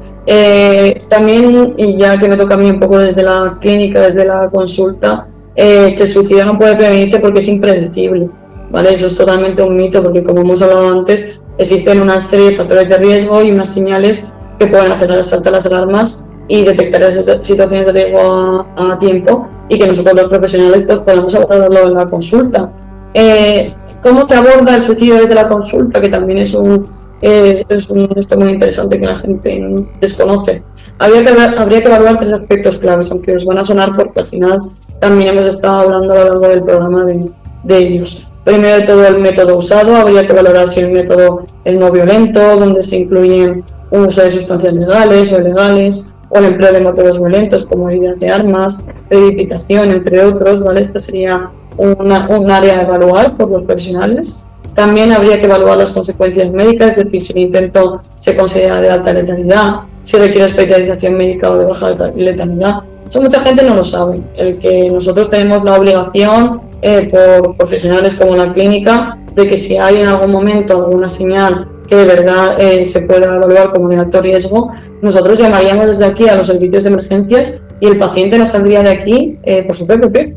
[1.09, 4.47] también, y ya que me toca a mí un poco desde la clínica, desde la
[4.51, 8.29] consulta, eh, que el suicidio no puede prevenirse porque es impredecible.
[8.71, 8.93] ¿vale?
[8.93, 12.89] Eso es totalmente un mito porque, como hemos hablado antes, existen una serie de factores
[12.89, 17.87] de riesgo y unas señales que pueden hacer saltar las alarmas y detectar esas situaciones
[17.87, 22.71] de riesgo a, tiempo y que nosotros los profesionales pues, podemos abordarlo en la consulta.
[23.13, 26.01] Eh, ¿Cómo se aborda el suicidio desde la consulta?
[26.01, 26.89] Que también es un,
[27.21, 30.63] es un esto muy interesante que la gente desconoce.
[30.97, 34.25] Habría que, habría que evaluar tres aspectos claves, aunque os van a sonar porque al
[34.25, 34.61] final
[35.01, 37.29] también hemos estado hablando a lo largo del programa de,
[37.63, 38.27] de ellos.
[38.43, 39.95] Primero de todo, el método usado.
[39.95, 44.29] Habría que valorar si el método es no violento, donde se incluyen un uso de
[44.29, 49.91] sustancias legales o ilegales, o el empleo de métodos violentos como heridas de armas, edificación,
[49.91, 50.63] entre otros.
[50.63, 50.81] ¿vale?
[50.81, 54.45] Esta sería una, un área a evaluar por los profesionales.
[54.75, 58.89] También habría que evaluar las consecuencias médicas, es decir, si el intento se considera de
[58.89, 62.83] alta letalidad, si requiere especialización médica o de baja letalidad.
[63.11, 64.21] Eso mucha gente no lo sabe.
[64.37, 69.75] El que nosotros tenemos la obligación, eh, por profesionales como la clínica, de que si
[69.75, 73.97] hay en algún momento alguna señal que de verdad eh, se pueda evaluar como de
[73.97, 78.47] alto riesgo, nosotros llamaríamos desde aquí a los servicios de emergencias y el paciente no
[78.47, 80.33] saldría de aquí eh, por su PPP,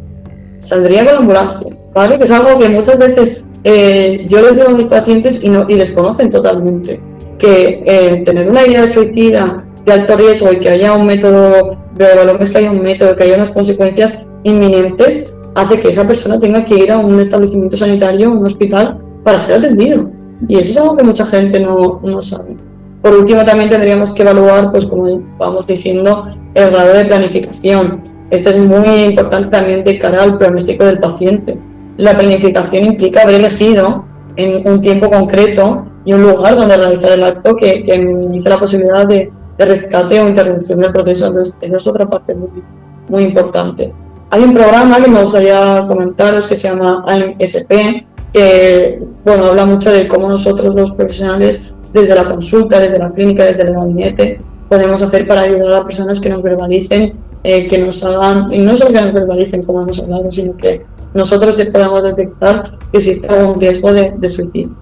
[0.59, 2.18] saldría con la ambulancia, ¿vale?
[2.18, 5.64] Que es algo que muchas veces eh, yo les digo a mis pacientes y, no,
[5.68, 7.01] y desconocen totalmente
[7.39, 12.07] que eh, tener una idea suicida de alto riesgo y que haya un método, de
[12.41, 16.64] es que haya un método, que haya unas consecuencias inminentes, hace que esa persona tenga
[16.64, 20.11] que ir a un establecimiento sanitario, un hospital, para ser atendido.
[20.49, 22.57] Y eso es algo que mucha gente no, no sabe.
[23.03, 28.03] Por último, también tendríamos que evaluar, pues como vamos diciendo, el grado de planificación.
[28.30, 31.59] Esto es muy importante también de cara al pronóstico del paciente
[31.97, 34.05] la planificación implica haber elegido
[34.37, 38.59] en un tiempo concreto y un lugar donde realizar el acto que, que minimice la
[38.59, 41.26] posibilidad de, rescate o interrupción del proceso.
[41.28, 42.34] Entonces, esa es otra parte
[43.09, 43.92] muy, importante.
[44.30, 49.92] Hay un programa que me gustaría comentaros que se llama AMSP, que bueno, habla mucho
[49.92, 55.02] de cómo nosotros los profesionales, desde la consulta, desde la clínica, desde el gabinete, podemos
[55.02, 58.76] hacer para ayudar a las personas que nos verbalicen, eh, que nos hagan, y no
[58.76, 60.84] solo que nos verbalicen como hemos hablado, sino que
[61.14, 64.74] nosotros podemos detectar que existe algún riesgo de, suicidio.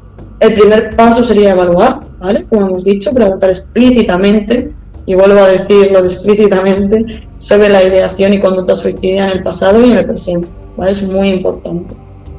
[0.43, 2.45] El primer paso sería evaluar, ¿vale?
[2.51, 4.73] Como hemos dicho, preguntar explícitamente,
[5.07, 9.93] y vuelvo a decirlo explícitamente, sobre la ideación y conducta suicida en el pasado y
[9.93, 10.91] en el presente, ¿vale?
[10.91, 11.95] Es muy importante.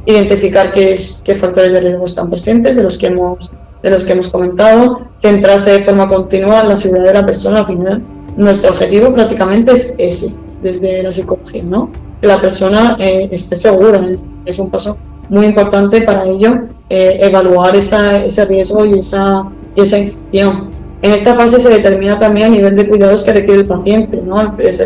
[0.05, 3.49] identificar qué, es, qué factores de riesgo están presentes, de los que hemos
[3.81, 7.59] de los que hemos comentado, centrarse de forma continua en la seguridad de la persona.
[7.59, 8.01] Al final,
[8.35, 11.89] nuestro objetivo prácticamente es ese, desde la psicología, ¿no?
[12.19, 14.05] Que la persona eh, esté segura.
[14.45, 14.97] Es un paso
[15.29, 20.69] muy importante para ello, eh, evaluar esa, ese riesgo y esa, y esa infección.
[21.01, 24.55] En esta fase se determina también el nivel de cuidados que requiere el paciente, ¿no?
[24.59, 24.79] Es,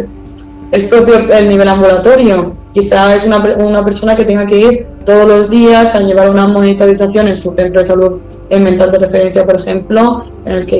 [0.72, 2.54] es propio el nivel ambulatorio.
[2.74, 6.48] Quizá es una, una persona que tenga que ir todos los días a llevar una
[6.48, 8.20] monitorización en su centro de salud
[8.52, 10.80] en mental de referencia, por ejemplo, en el que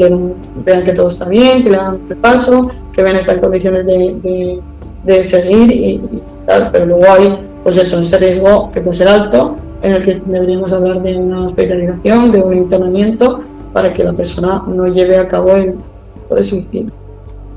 [0.64, 4.62] vean que todo está bien, que le hagan repaso, que vean estas condiciones de,
[5.04, 6.02] de, seguir y,
[6.46, 10.22] tal, pero luego hay, pues eso, ese riesgo que puede ser alto, en el que
[10.26, 13.42] deberíamos hablar de una hospitalización, de un internamiento,
[13.74, 15.76] para que la persona no lleve a cabo el
[16.30, 16.92] de suicidio.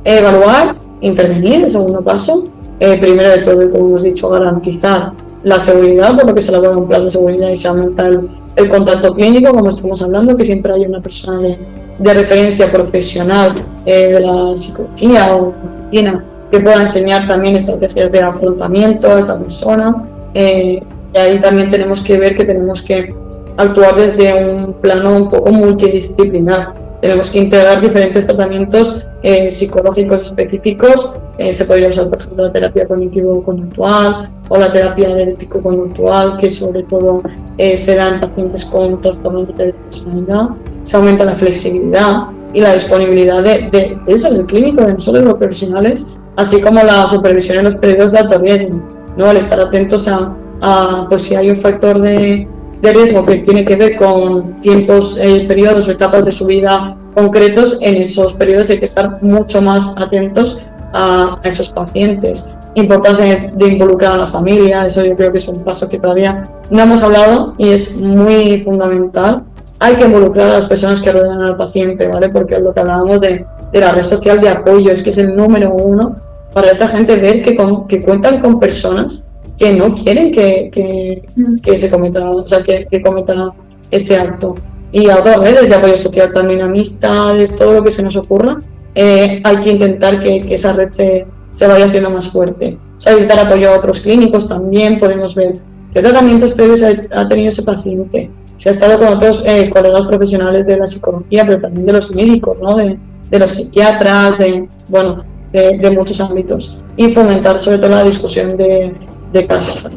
[0.05, 2.49] Evaluar, intervenir, el segundo paso.
[2.79, 5.13] Eh, primero de todo, como hemos dicho, garantizar
[5.43, 8.29] la seguridad, por lo que se elabora un plan de seguridad y se aumenta el
[8.57, 11.59] el contacto clínico, como estamos hablando, que siempre hay una persona de,
[12.03, 13.55] referencia profesional
[13.85, 19.39] eh, de la psicología o medicina que pueda enseñar también estrategias de afrontamiento a esa
[19.39, 20.09] persona.
[20.33, 20.83] Eh,
[21.15, 23.15] y ahí también tenemos que ver que tenemos que
[23.57, 31.15] actuar desde un plano un poco multidisciplinar tenemos que integrar diferentes tratamientos eh, psicológicos específicos.
[31.39, 36.83] Eh, se podría usar, por ejemplo, la terapia cognitivo-conductual o la terapia analítico-conductual, que sobre
[36.83, 37.23] todo
[37.57, 40.49] eh, se da en pacientes con trastorno de personalidad.
[40.83, 46.13] Se aumenta la flexibilidad y la disponibilidad de, eso, del clínico, de nosotros los profesionales,
[46.37, 48.83] así como la supervisión en los periodos de alto riesgo,
[49.17, 49.27] ¿no?
[49.27, 52.49] al estar atentos a, a pues, si hay un factor de
[52.83, 56.97] de riesgo que tiene que ver con tiempos, eh, periodos o etapas de su vida
[57.15, 62.57] concretos, en esos periodos hay que estar mucho más atentos a, esos pacientes.
[62.75, 66.49] Importancia de involucrar a la familia, eso yo creo que es un paso que todavía
[66.71, 69.43] no hemos hablado y es muy fundamental.
[69.81, 72.29] Hay que involucrar a las personas que rodean al paciente, ¿vale?
[72.29, 75.35] Porque lo que hablábamos de, de la red social de apoyo, es que es el
[75.35, 76.17] número uno
[76.53, 77.57] para esta gente ver que,
[77.89, 79.27] que cuentan con personas
[79.61, 81.23] que no quieren que,
[81.63, 83.53] que, se cometa, o sea, que, que cometa
[83.91, 84.55] ese acto.
[84.91, 88.57] Y a otras redes de apoyo social también, amistades, todo lo que se nos ocurra,
[88.95, 92.79] eh, hay que intentar que, que esa red se, se, vaya haciendo más fuerte.
[93.07, 95.57] O apoyo a otros clínicos también, podemos ver
[95.93, 98.31] qué tratamientos previos ha, tenido ese paciente.
[98.57, 102.15] Se ha estado con otros eh, colegas profesionales de la psicología, pero también de los
[102.15, 102.77] médicos, ¿no?
[102.77, 102.97] de,
[103.31, 106.81] de los psiquiatras, de, bueno, de, de, muchos ámbitos.
[106.97, 108.93] Y fomentar sobre todo la discusión de,
[109.33, 109.89] de casos.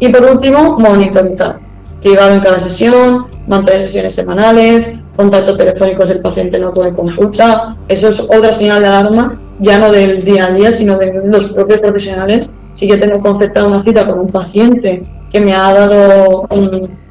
[0.00, 1.58] Y por último, monitorizar.
[2.00, 7.76] Cribado en cada sesión, mantener sesiones semanales, contacto telefónicos del paciente no puede consulta.
[7.88, 11.46] Eso es otra señal de alarma, ya no del día a día, sino de los
[11.46, 12.48] propios profesionales.
[12.74, 16.46] Si yo tengo concertado una cita con un paciente que me ha dado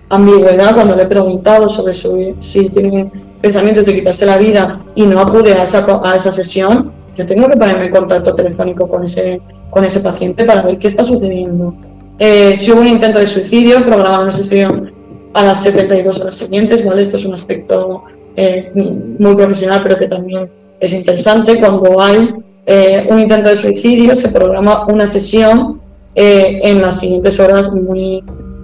[0.09, 3.11] ambigüedad cuando le he preguntado sobre su, si tiene
[3.41, 7.47] pensamientos de quitarse la vida y no acude a esa, a esa sesión, yo tengo
[7.47, 11.74] que ponerme en contacto telefónico con ese con ese paciente para ver qué está sucediendo.
[12.20, 14.91] Eh, si hubo un intento de suicidio, programar una sesión
[15.34, 17.01] a las 72 horas siguientes, ¿vale?
[17.01, 18.03] Esto es un aspecto
[18.36, 20.49] eh, muy profesional, pero que también
[20.80, 21.59] es interesante.
[21.59, 22.34] Cuando hay
[22.65, 25.82] eh, un intento de suicidio, se programa una sesión
[26.20, 28.24] en las siguientes horas muy...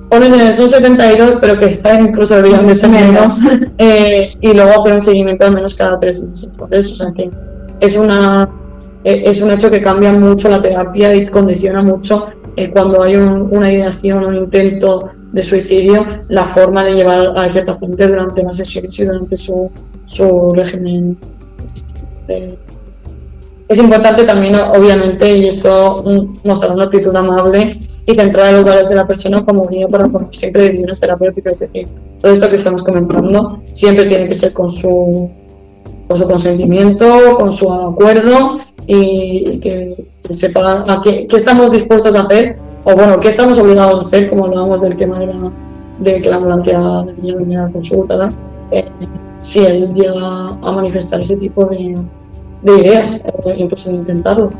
[0.09, 3.37] Ponen, son 72, pero que incluso deberían de ser menos.
[4.41, 6.51] y luego hacer un seguimiento al menos cada tres meses.
[6.57, 7.29] Por eso, o sea que
[7.79, 8.49] es una
[9.03, 13.15] eh, es un hecho que cambia mucho la terapia y condiciona mucho eh, cuando hay
[13.15, 18.57] una ideación un intento de suicidio, la forma de llevar a ese paciente durante las
[18.57, 19.69] sesiones y durante su,
[20.05, 21.17] su régimen.
[23.67, 28.63] es importante también, obviamente, y esto mm, mostrar una actitud amable y centrar en los
[28.63, 31.53] valores de la persona como guía para siempre de terapéuticas.
[31.53, 31.87] Es decir,
[32.21, 35.31] todo esto que estamos comentando siempre tiene que ser con su,
[36.13, 42.59] con su consentimiento, con su acuerdo y que, sepa a qué, estamos dispuestos a hacer
[42.83, 45.51] o bueno, qué estamos obligados a hacer, como hablábamos del tema de, la,
[45.99, 46.79] de que la ambulancia
[47.17, 48.29] venir a consulta,
[48.71, 48.85] eh,
[49.41, 51.97] si él llega a manifestar ese tipo de,
[52.61, 53.23] de ideas,
[53.55, 54.51] incluso de intentarlo.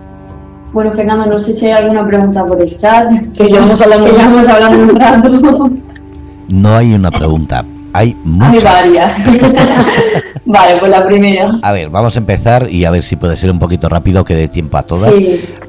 [0.71, 3.11] Bueno, Fernando, no sé si hay alguna pregunta por el chat.
[3.33, 5.69] Que ya hemos hablado, que hablando un rato.
[6.47, 7.63] No hay una pregunta,
[7.93, 8.65] hay muchas.
[8.65, 9.17] Hay varias.
[10.45, 11.51] vale, pues la primera.
[11.61, 14.35] A ver, vamos a empezar y a ver si puede ser un poquito rápido que
[14.35, 15.13] dé tiempo a todas.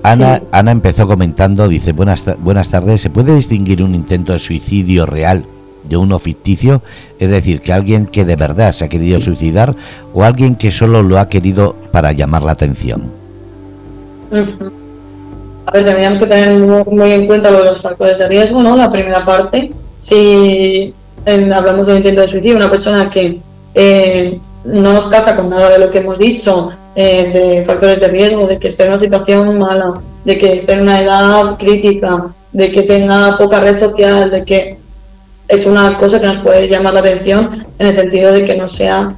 [0.02, 5.06] Ana, Ana empezó comentando, dice, buenas, buenas tardes, ¿se puede distinguir un intento de suicidio
[5.06, 5.44] real
[5.88, 6.82] de uno ficticio?
[7.18, 9.76] Es decir, que alguien que de verdad se ha querido suicidar
[10.12, 13.10] o alguien que solo lo ha querido para llamar la atención.
[15.66, 18.76] A ver, tendríamos que tener muy, en cuenta los factores de riesgo, ¿no?
[18.76, 19.72] La primera parte
[20.04, 20.92] si
[21.26, 23.40] hablamos de un intento de suicidio, una persona que
[23.74, 28.08] eh, no nos casa con nada de lo que hemos dicho, eh, de factores de
[28.08, 32.28] riesgo, de que esté en una situación mala, de que esté en una edad crítica,
[32.52, 34.78] de que tenga poca red social, de que
[35.48, 38.68] es una cosa que nos puede llamar la atención en el sentido de que no
[38.68, 39.14] sea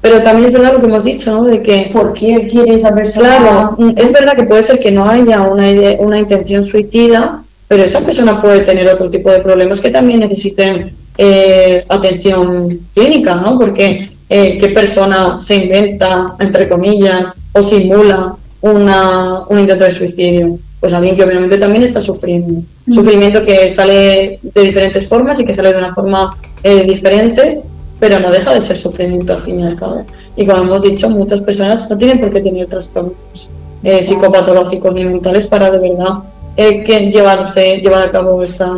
[0.00, 1.44] pero también es verdad lo que hemos dicho, ¿no?
[1.44, 1.90] De que...
[1.92, 3.36] ¿Por qué quiere esa persona?
[3.36, 5.66] Claro, es verdad que puede ser que no haya una,
[5.98, 10.92] una intención suicida, pero esa persona puede tener otro tipo de problemas que también necesiten
[11.20, 13.58] eh, atención clínica, ¿no?
[13.58, 20.58] Porque eh, qué persona se inventa, entre comillas, o simula una, un intento de suicidio.
[20.78, 22.62] Pues alguien que obviamente también está sufriendo.
[22.86, 22.94] Mm.
[22.94, 27.62] Sufrimiento que sale de diferentes formas y que sale de una forma eh, diferente
[28.00, 30.06] pero no deja de ser sufrimiento al fin y al cabo.
[30.36, 33.50] Y como hemos dicho, muchas personas no tienen por qué tener trastornos
[33.82, 36.22] eh, psicopatológicos ni mentales para de verdad
[36.56, 38.70] que llevarse, llevar a cabo esta,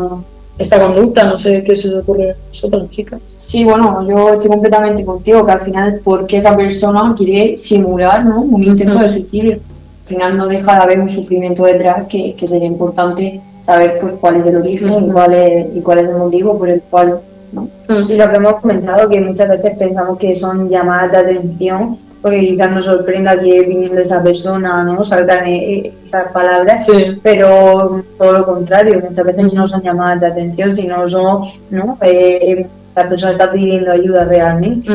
[0.61, 1.25] esta conducta.
[1.25, 3.21] No sé qué se le ocurre a vosotras, chicas.
[3.39, 8.43] Sí, bueno, yo estoy completamente contigo, que al final, porque esa persona quiere simular ¿no?
[8.43, 9.53] un intento de suicidio?
[9.55, 14.15] Al final no deja de haber un sufrimiento detrás que, que sería importante saber pues
[14.21, 17.21] cuál es el origen y, cuál es, y cuál es el motivo por el cual
[18.09, 22.41] y lo que hemos comentado, que muchas veces pensamos que son llamadas de atención, porque
[22.41, 25.05] quizás nos sorprenda que viniendo esa persona, ¿no?
[25.05, 26.87] Salgan e-, e-, esas palabras,
[27.23, 31.99] pero todo lo contrario, muchas veces no son llamadas de atención, sino son, ¿no?
[32.03, 34.91] Eh, la persona está pidiendo ayuda realmente.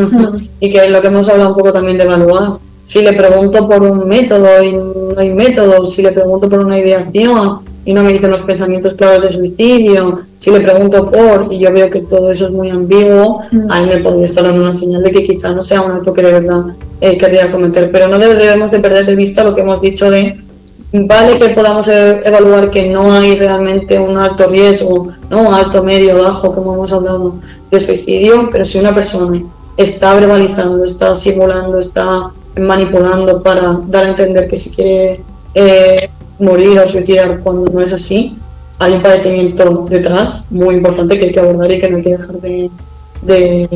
[0.60, 2.60] Y que es lo que hemos hablado un poco también de evaluar.
[2.84, 6.78] Si le pregunto por un método y no hay método, si le pregunto por una
[6.78, 11.60] ideación, y no me dicen los pensamientos claros de suicidio, si le pregunto por y
[11.60, 13.72] yo veo que todo eso es muy ambiguo, mm.
[13.72, 16.24] ahí me podría estar dando una señal de que quizá no sea un acto que
[16.24, 16.64] de verdad
[17.00, 17.92] eh, querría cometer.
[17.92, 20.36] Pero no debemos de perder de vista lo que hemos dicho de,
[20.94, 25.50] vale que podamos e-, evaluar que no hay realmente un alto riesgo, ¿no?
[25.50, 27.36] un alto, medio, bajo, como hemos hablado,
[27.70, 29.44] de suicidio, pero si una persona
[29.78, 35.22] está verbalizando, está simulando, está manipulando para dar a entender que si quiere...
[35.54, 35.98] Eh,
[36.40, 38.38] morir o suicidar cuando no es así,
[38.80, 42.18] hay un padecimiento detrás muy importante que hay que abordar y que no hay que
[42.18, 42.70] dejar de,
[43.22, 43.70] de,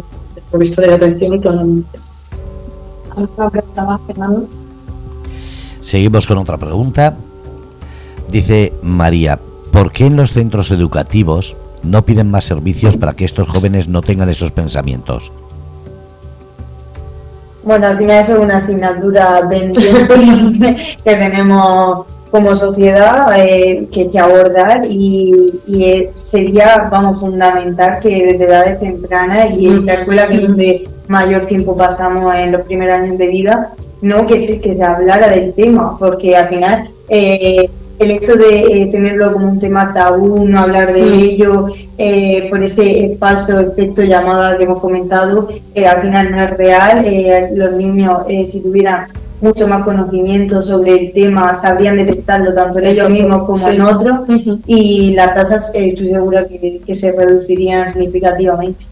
[0.51, 1.99] de, de atención claramente.
[5.81, 7.15] Seguimos con otra pregunta.
[8.29, 9.39] Dice María,
[9.71, 14.01] ¿por qué en los centros educativos no piden más servicios para que estos jóvenes no
[14.01, 15.31] tengan esos pensamientos?
[17.63, 24.19] Bueno, al final eso es una asignatura pendiente que tenemos como sociedad eh, que que
[24.19, 30.35] abordar y, y, sería, vamos, fundamental que desde edades tempranas y en la escuela que
[30.35, 34.75] es donde mayor tiempo pasamos en los primeros años de vida, no que se, que
[34.75, 39.59] se hablara del tema, porque al final eh, el hecho de eh, tenerlo como un
[39.59, 41.67] tema tabú, no hablar de ello,
[42.49, 47.49] por ese falso efecto llamada que hemos comentado, al final no es real.
[47.55, 49.07] los niños, si tuvieran
[49.41, 54.19] mucho más conocimiento sobre el tema, sabrían detectarlo tanto en ellos mismos como en otros
[54.67, 58.85] y las tasas eh, estoy segura que, se reducirían significativamente.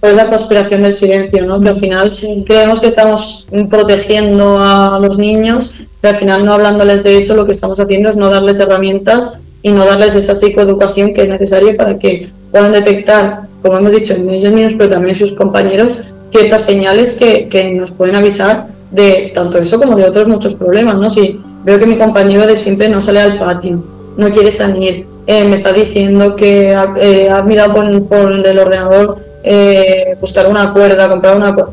[0.00, 1.60] Pues la conspiración del silencio, ¿no?
[1.60, 2.12] que al final
[2.46, 7.46] creemos que estamos protegiendo a los niños, pero al final no hablándoles de eso lo
[7.46, 11.76] que estamos haciendo es no darles herramientas y no darles esa psicoeducación que es necesaria
[11.76, 16.02] para que puedan detectar, como hemos dicho, en ellos mismos, pero también en sus compañeros,
[16.30, 20.98] ciertas señales que, que nos pueden avisar de tanto eso como de otros muchos problemas,
[20.98, 21.10] ¿no?
[21.10, 23.82] Si veo que mi compañero de siempre no sale al patio,
[24.16, 30.16] no quiere salir, eh, me está diciendo que ha, eh, mirado por, el ordenador eh,
[30.20, 31.72] buscar una cuerda, comprar una cuerda.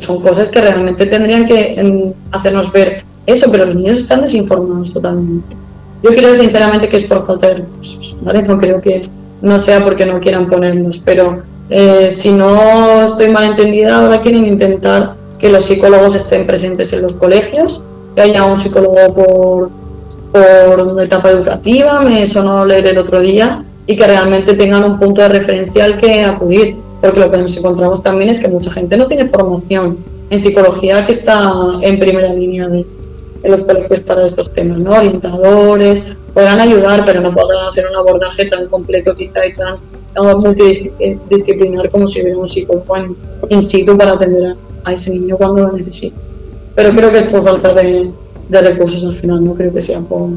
[0.00, 5.54] son cosas que realmente tendrían que hacernos ver eso, pero los niños están desinformados totalmente.
[6.02, 8.16] Yo creo sinceramente que es por falta de recursos.
[8.22, 9.02] No creo que
[9.42, 11.42] no sea porque no quieran ponernos, pero
[12.10, 17.14] si no estoy mal entendida, ahora quieren intentar que los psicólogos estén presentes en los
[17.14, 17.82] colegios,
[18.14, 19.70] que haya un psicólogo por,
[20.32, 24.98] por una etapa educativa, me sonó leer el otro día, y que realmente tengan un
[24.98, 28.70] punto de referencia al que acudir, porque lo que nos encontramos también es que mucha
[28.70, 29.96] gente no tiene formación
[30.28, 31.40] en psicología que está
[31.80, 32.84] en primera línea de,
[33.44, 34.90] los colegios para estos temas, ¿no?
[34.90, 39.76] Orientadores, podrán ayudar, pero no podrán hacer un abordaje tan completo quizá y tan,
[40.36, 43.16] multidisciplinar como si hubiera un psicólogo en,
[43.48, 44.56] in situ para atender a,
[44.88, 46.16] a ese niño cuando lo necesite.
[46.74, 48.10] Pero creo que es por falta de,
[48.50, 50.30] recursos al final, no creo que sea por,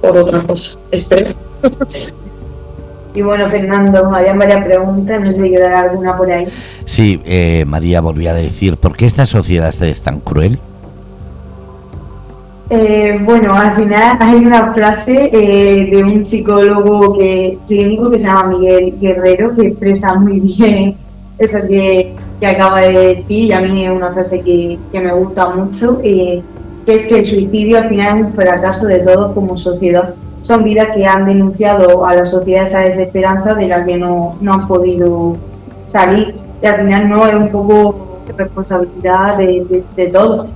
[0.00, 0.78] por otra cosa.
[0.90, 1.30] Espero.
[3.14, 6.46] Y bueno, Fernando, había varias preguntas, no sé si quedará alguna por ahí.
[6.86, 10.58] Sí, eh, María volvía a decir, ¿por qué esta sociedad es tan cruel?
[12.70, 18.26] Eh, bueno, al final hay una frase eh, de un psicólogo que, clínico que se
[18.26, 20.96] llama Miguel Guerrero que expresa muy bien
[21.38, 25.12] eso que, que acaba de decir y a mí es una frase que, que me
[25.12, 26.42] gusta mucho, eh,
[26.86, 30.14] que es que el suicidio al final es un fracaso de todos como sociedad.
[30.42, 34.54] Son vidas que han denunciado a la sociedad esa desesperanza de la que no, no
[34.54, 35.36] han podido
[35.86, 40.48] salir y al final no es un poco responsabilidad de, de, de todos.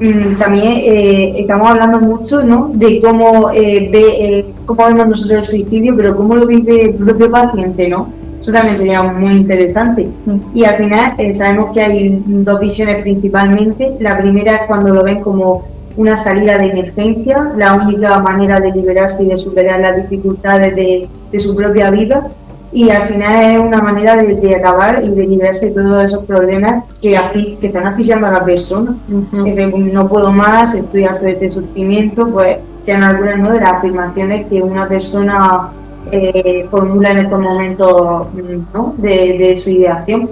[0.00, 2.70] Mm, también eh, estamos hablando mucho ¿no?
[2.72, 6.94] de cómo, eh, ve, eh, cómo vemos nosotros el suicidio, pero cómo lo vive el
[6.94, 8.08] propio paciente, ¿no?
[8.40, 10.08] Eso también sería muy interesante.
[10.54, 13.96] Y al final eh, sabemos que hay dos visiones principalmente.
[14.00, 15.64] La primera es cuando lo ven como
[15.96, 21.08] una salida de emergencia, la única manera de liberarse y de superar las dificultades de,
[21.30, 22.30] de su propia vida
[22.72, 26.24] y al final es una manera de, de, acabar y de liberarse de todos esos
[26.24, 27.18] problemas que,
[27.60, 28.94] que están asfixiando a la persona.
[29.10, 33.52] Uh que no puedo más, estoy harto de este sufrimiento, pues sean algunas ¿no?
[33.52, 35.70] de las afirmaciones que una persona
[36.10, 38.26] eh, formula en estos momentos
[38.74, 38.94] ¿no?
[38.98, 40.30] de, su ideación.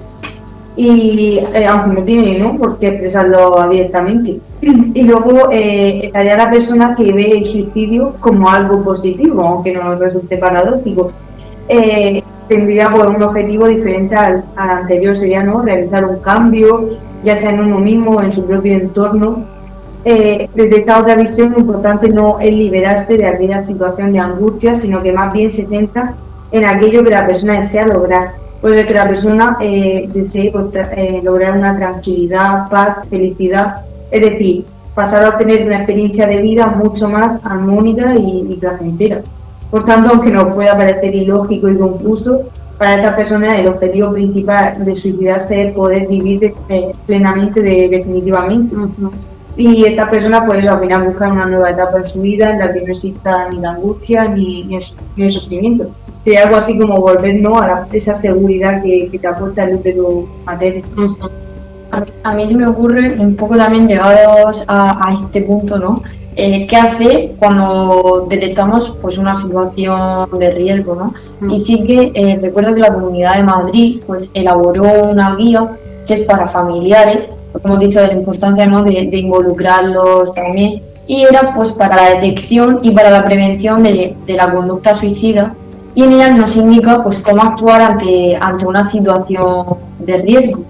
[0.76, 2.56] Y eh, aunque no tiene ¿no?
[2.56, 4.38] por qué expresarlo abiertamente.
[4.60, 9.94] Y luego eh, estaría la persona que ve el suicidio como algo positivo, aunque no
[9.96, 11.12] resulte paradójico.
[12.48, 15.62] Tendría pues, un objetivo diferente al, al, anterior, sería ¿no?
[15.62, 16.90] realizar un cambio,
[17.22, 19.44] ya sea en uno mismo en su propio entorno.
[20.04, 24.80] Eh, desde esta otra visión, lo importante no es liberarse de aquella situación de angustia,
[24.80, 26.14] sino que más bien se centra
[26.50, 28.32] en aquello que la persona desea lograr.
[28.60, 34.64] Puede que la persona eh, desee pues, eh, lograr una tranquilidad, paz, felicidad, es decir,
[34.94, 39.20] pasar a obtener una experiencia de vida mucho más armónica y, y placentera.
[39.70, 42.46] Por tanto, aunque nos pueda parecer ilógico y confuso,
[42.78, 48.74] para esta persona el objetivo principal de suicidarse es poder vivir eh, plenamente, de, definitivamente.
[48.74, 49.10] Uh -huh.
[49.58, 52.72] Y esta persona, pues al final busca una nueva etapa en su vida en la
[52.72, 54.84] que no exista ni la angustia ni, ni, el,
[55.16, 55.90] ni el, sufrimiento.
[56.22, 57.58] Sería algo así como volver ¿no?
[57.58, 60.84] a la, esa seguridad que, que, te aporta el útero materno.
[60.96, 61.30] Uh -huh.
[61.90, 66.02] a, a, mí se me ocurre un poco también llegados a, a este punto, ¿no?
[66.40, 71.14] Eh, qué hacer cuando detectamos pues una situación de riesgo, ¿no?
[71.40, 71.50] Mm.
[71.50, 75.68] Y sí que eh, recuerdo que la Comunidad de Madrid pues elaboró una guía
[76.06, 78.82] que es para familiares, como he dicho, de la importancia ¿no?
[78.82, 84.14] de, de, involucrarlos también, y era pues para la detección y para la prevención de,
[84.26, 85.54] de, la conducta suicida,
[85.94, 89.64] y en ella nos indica pues cómo actuar ante, ante una situación
[89.98, 90.62] de riesgo.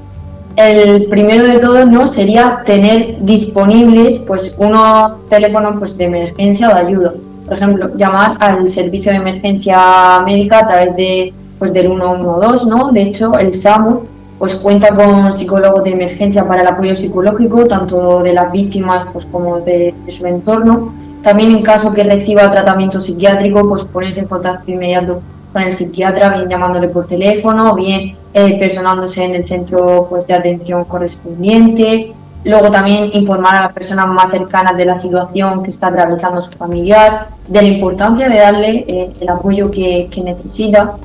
[0.57, 6.74] El primero de todos no sería tener disponibles pues unos teléfonos pues de emergencia o
[6.74, 7.12] de ayuda.
[7.47, 12.91] Por ejemplo llamar al servicio de emergencia médica a través de pues del 112 no
[12.91, 14.03] de hecho el SAMU
[14.39, 19.26] pues cuenta con psicólogos de emergencia para el apoyo psicológico tanto de las víctimas pues
[19.26, 24.70] como de, su entorno también en caso que reciba tratamiento psiquiátrico pues ponerse en contacto
[24.70, 25.20] inmediato
[25.53, 30.26] con el psiquiatra bien llamándole por teléfono o bien eh, personándose en el centro pues,
[30.26, 32.12] de atención correspondiente.
[32.45, 36.53] Luego también informar a las personas más cercanas de la situación que está atravesando su
[36.53, 40.97] familiar, de la importancia de darle eh, el apoyo que, que necesita.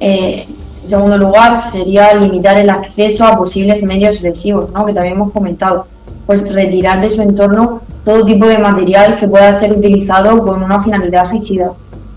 [0.00, 0.46] Eh,
[0.86, 4.86] en segundo lugar, sería limitar el acceso a posibles medios lesivos, ¿no?
[4.86, 5.86] que también hemos comentado.
[6.26, 10.80] Pues retirar de su entorno todo tipo de material que pueda ser utilizado con una
[10.80, 11.72] finalidad suicida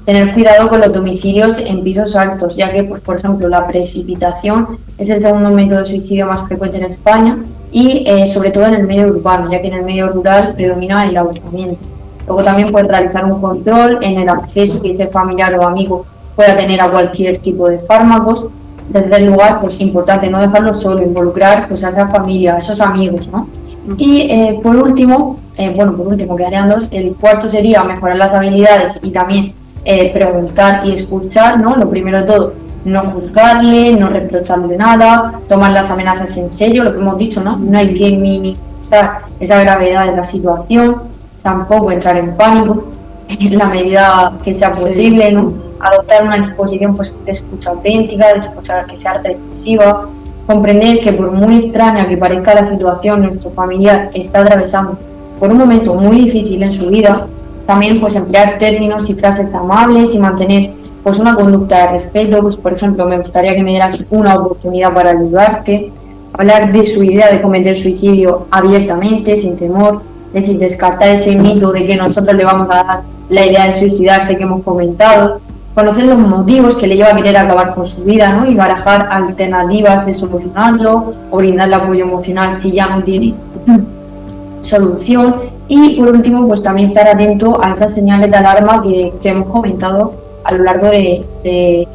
[0.06, 4.80] tener cuidado con los domicilios en pisos altos, ya que, pues, por ejemplo, la precipitación
[4.98, 7.38] es el segundo método de suicidio más frecuente en España
[7.72, 11.08] y eh, sobre todo en el medio urbano, ya que en el medio rural predomina
[11.08, 11.78] el agotamiento.
[12.26, 16.06] Luego también puede realizar un control en el acceso que ese familiar o amigo
[16.36, 18.48] pueda tener a cualquier tipo de fármacos.
[18.90, 22.82] Desde el lugar, pues importante no dejarlo solo, involucrar pues, a esa familia, a esos
[22.82, 23.48] amigos, ¿no?
[23.98, 28.34] Y eh, por último, eh, bueno, por último quedarían dos, el cuarto sería mejorar las
[28.34, 29.54] habilidades y también
[29.86, 31.76] eh, preguntar y escuchar, ¿no?
[31.76, 32.54] Lo primero de todo,
[32.86, 37.58] no juzgarle, no reprocharle nada, tomar las amenazas en serio, lo que hemos dicho, ¿no?
[37.58, 41.04] No hay que minimizar esa gravedad de la situación,
[41.42, 42.86] tampoco entrar en pánico,
[43.28, 45.36] en la medida que sea posible, sí.
[45.36, 45.69] ¿no?
[45.80, 50.10] Adoptar una disposición pues, de escucha auténtica, de escucha que sea reflexiva,
[50.46, 54.98] comprender que por muy extraña que parezca la situación, nuestro familiar está atravesando
[55.40, 57.28] por un momento muy difícil en su vida,
[57.66, 60.72] también pues emplear términos y frases amables y mantener
[61.04, 64.94] pues una conducta de respeto, pues por ejemplo me gustaría que me dieras una oportunidad
[64.94, 65.92] para ayudarte,
[66.34, 70.02] hablar de su idea de cometer suicidio abiertamente, sin temor,
[70.34, 73.80] es decir, descartar ese mito de que nosotros le vamos a dar la idea de
[73.80, 75.40] suicidarse que hemos comentado,
[75.80, 78.46] conocer los motivos que le lleva a querer acabar con su vida ¿no?
[78.46, 83.34] y barajar alternativas de solucionarlo o brindarle apoyo emocional si ya no tiene
[84.62, 85.36] solución
[85.70, 89.48] Y por último, pues también estar atento a esas señales de alarma que, que hemos
[89.50, 90.14] comentado
[90.44, 91.88] a lo largo de, de,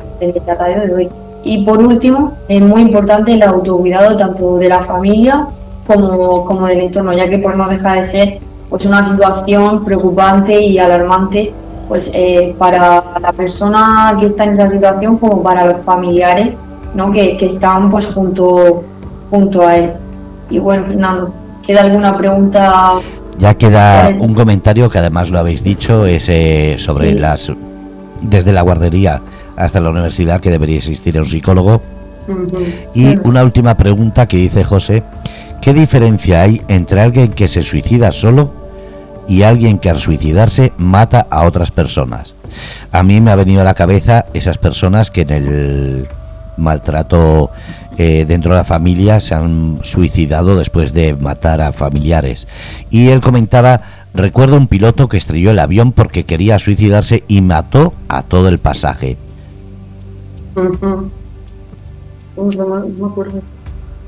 [0.44, 1.08] tratado de hoy.
[1.42, 5.48] Y por último, es muy importante el autocuidado tanto de la familia
[5.88, 8.38] como, como del entorno, ya que pues no deja de ser
[8.70, 11.52] pues una situación preocupante y alarmante
[11.88, 16.54] pues eh, para la persona que está en esa situación como para los familiares
[16.94, 17.10] ¿no?
[17.12, 18.84] que, que están pues junto,
[19.30, 19.92] junto a él.
[20.50, 21.32] Y bueno, Fernando,
[21.66, 22.94] ¿queda alguna pregunta
[23.36, 27.18] ya queda un comentario que además lo habéis dicho, es eh, sobre Sí.
[27.18, 27.52] las
[28.20, 29.20] desde la guardería
[29.56, 31.82] hasta la universidad que debería existir un psicólogo.
[32.94, 35.02] Y una última pregunta que dice José,
[35.60, 38.50] ¿qué diferencia hay entre alguien que se suicida solo
[39.28, 42.34] y alguien que al suicidarse mata a otras personas?
[42.92, 46.08] A mí me ha venido a la cabeza esas personas que en el
[46.56, 47.50] maltrato
[47.96, 52.48] eh, dentro de la familia se han suicidado después de matar a familiares.
[52.90, 53.82] Y él comentaba,
[54.14, 58.58] recuerdo un piloto que estrelló el avión porque quería suicidarse y mató a todo el
[58.58, 59.16] pasaje.
[60.54, 60.62] No
[62.36, 63.42] me acuerdo.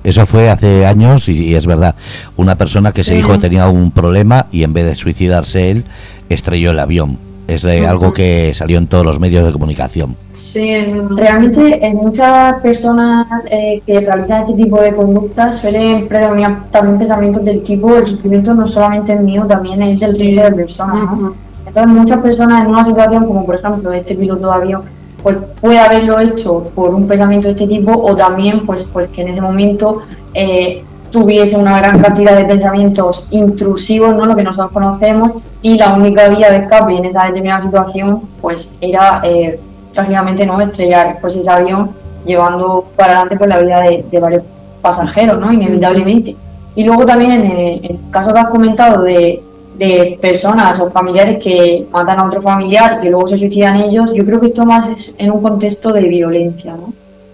[0.06, 1.96] Eso fue hace años y, y es verdad.
[2.36, 5.84] Una persona que se dijo que tenía un problema y en vez de suicidarse él,
[6.28, 7.18] estrelló el avión.
[7.48, 10.16] Es de algo que salió en todos los medios de comunicación.
[10.30, 10.76] Sí,
[11.10, 17.44] Realmente en muchas personas eh, que realizan este tipo de conductas suelen predominar también pensamientos
[17.44, 21.18] del tipo el sufrimiento no solamente es mío, también es del resto de personas.
[21.18, 21.34] ¿no?
[21.66, 24.82] Entonces muchas personas en una situación como por ejemplo este piloto de avión,
[25.26, 29.28] pues puede haberlo hecho por un pensamiento de este tipo o también pues porque en
[29.30, 30.02] ese momento
[30.32, 34.24] eh, tuviese una gran cantidad de pensamientos intrusivos, ¿no?
[34.24, 38.72] lo que nosotros conocemos, y la única vía de escape en esa determinada situación pues
[38.80, 39.58] era eh,
[39.92, 41.90] trágicamente no estrellar pues ese avión
[42.24, 44.44] llevando para adelante pues la vida de, varios
[44.80, 45.52] pasajeros, ¿no?
[45.52, 46.36] inevitablemente.
[46.76, 49.42] Y luego también en el caso que has comentado de,
[49.78, 54.24] de personas o familiares que matan a otro familiar y luego se suicidan ellos, yo
[54.24, 56.92] creo que esto más es en un contexto de violencia, ¿no?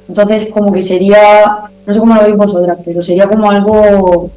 [0.09, 4.31] Entonces como que sería, no sé cómo lo veis vosotras, pero sería como algo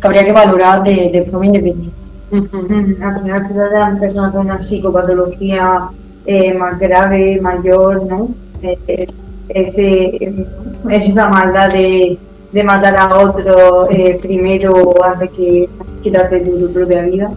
[0.00, 1.96] que habría que valorar de, forma independiente.
[2.30, 5.88] Al final se trata de personas con una psicopatología
[6.26, 8.28] eh, más grave, mayor, ¿no?
[8.62, 9.06] Eh, eh,
[9.48, 10.46] ese, eh,
[10.90, 12.18] esa maldad de,
[12.52, 15.68] de matar a otro eh, primero antes que
[16.02, 17.30] quitarte tu, tu propia vida.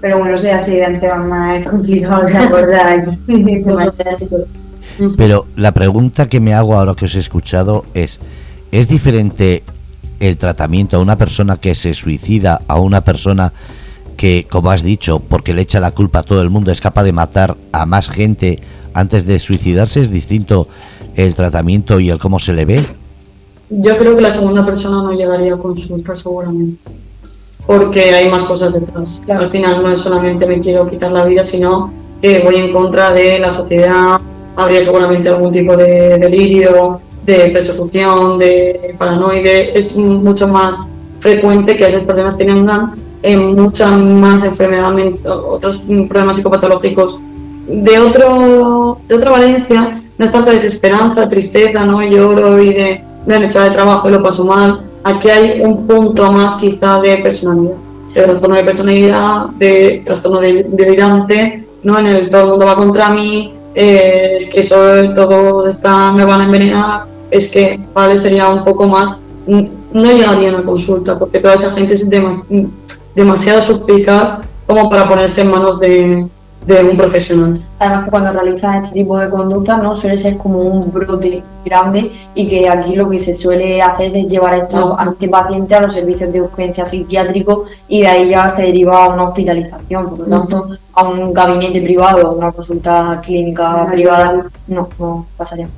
[0.00, 3.18] Pero bueno, eso ya se de antemano es complicado de
[4.16, 4.46] psicológica.
[5.16, 8.20] Pero la pregunta que me hago ahora que os he escuchado es,
[8.72, 9.62] ¿es diferente
[10.20, 13.52] el tratamiento a una persona que se suicida a una persona
[14.16, 17.04] que, como has dicho, porque le echa la culpa a todo el mundo, es capaz
[17.04, 18.60] de matar a más gente
[18.94, 20.00] antes de suicidarse?
[20.00, 20.68] ¿Es distinto
[21.14, 22.86] el tratamiento y el cómo se le ve?
[23.70, 26.78] Yo creo que la segunda persona no llegaría a consulta seguramente.
[27.66, 29.20] Porque hay más cosas detrás.
[29.28, 31.92] Al final no es solamente me quiero quitar la vida, sino
[32.22, 34.18] que voy en contra de la sociedad.
[34.56, 39.78] Habría seguramente algún tipo de delirio, de persecución, de paranoide.
[39.78, 40.88] Es mucho más
[41.20, 47.18] frecuente que esas personas tengan eh, mucha más enfermedad, men- otros problemas psicopatológicos
[47.66, 53.04] de otro de otra valencia no es tanto desesperanza, tristeza, no lloro y de
[53.36, 54.80] echado de trabajo y lo paso mal.
[55.04, 57.76] Aquí hay un punto más quizá de personalidad,
[58.14, 62.76] de trastorno de personalidad, de trastorno de- delirante, no en el todo el mundo va
[62.76, 68.18] contra mí, eh, es que soy, todos están, me van a envenenar, es que vale
[68.18, 72.44] sería un poco más, no llegaría a una consulta porque toda esa gente es demas-
[73.14, 76.26] demasiado suspicaz como para ponerse en manos de,
[76.68, 77.60] de un profesional.
[77.78, 82.12] Además que cuando realizan este tipo de conductas no suele ser como un brote grande
[82.34, 85.74] y que aquí lo que se suele hacer es llevar a, esto- a este paciente
[85.74, 90.10] a los servicios de urgencia psiquiátrico y de ahí ya se deriva a una hospitalización.
[90.10, 95.68] Por lo tanto, a un gabinete privado, a una consulta clínica privada, no, no pasaría.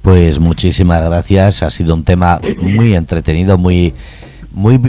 [0.00, 1.62] Pues muchísimas gracias.
[1.62, 3.92] Ha sido un tema muy entretenido, muy,
[4.52, 4.80] muy,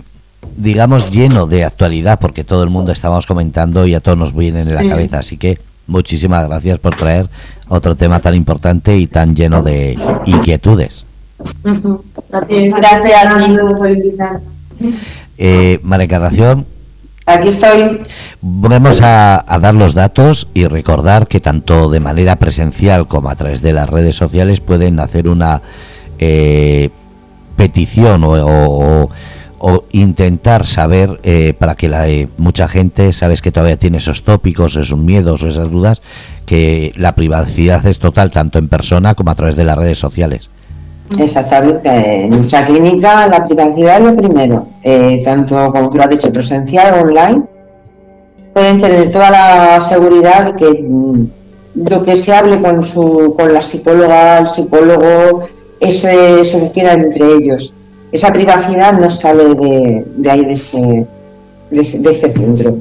[0.56, 4.62] digamos, lleno de actualidad, porque todo el mundo estamos comentando y a todos nos viene
[4.62, 5.20] en la cabeza.
[5.20, 7.30] Así que muchísimas gracias por traer
[7.68, 11.06] otro tema tan importante y tan lleno de inquietudes.
[12.32, 12.70] A ti.
[12.70, 13.02] Gracias
[13.78, 14.42] por.
[15.38, 16.66] Eh, María Encarnación,
[17.28, 17.98] Aquí estoy.
[18.40, 23.36] Vamos a, a dar los datos y recordar que tanto de manera presencial como a
[23.36, 25.64] través de las redes sociales pueden hacer una
[26.20, 26.92] eh,
[27.56, 29.10] petición o, o-
[29.68, 34.22] o intentar saber eh, para que la, eh, mucha gente, sabes que todavía tiene esos
[34.22, 36.04] tópicos, esos miedos o esas dudas,
[36.46, 40.52] que la privacidad es total tanto en persona como a través de las redes sociales.
[41.18, 41.90] Exactamente.
[41.90, 46.32] En nuestra clínica la privacidad es lo primero, eh, tanto como tú lo has dicho,
[46.32, 47.42] presencial o online.
[48.54, 51.26] Pueden tener toda la seguridad que mm,
[51.90, 55.48] lo que se hable con, su, con la psicóloga, el psicólogo,
[55.80, 56.08] eso,
[56.44, 57.74] se queda entre ellos.
[58.16, 61.06] Esa privacidad no sale de, de ahí, de ese,
[61.70, 62.78] de, ese, de este centro.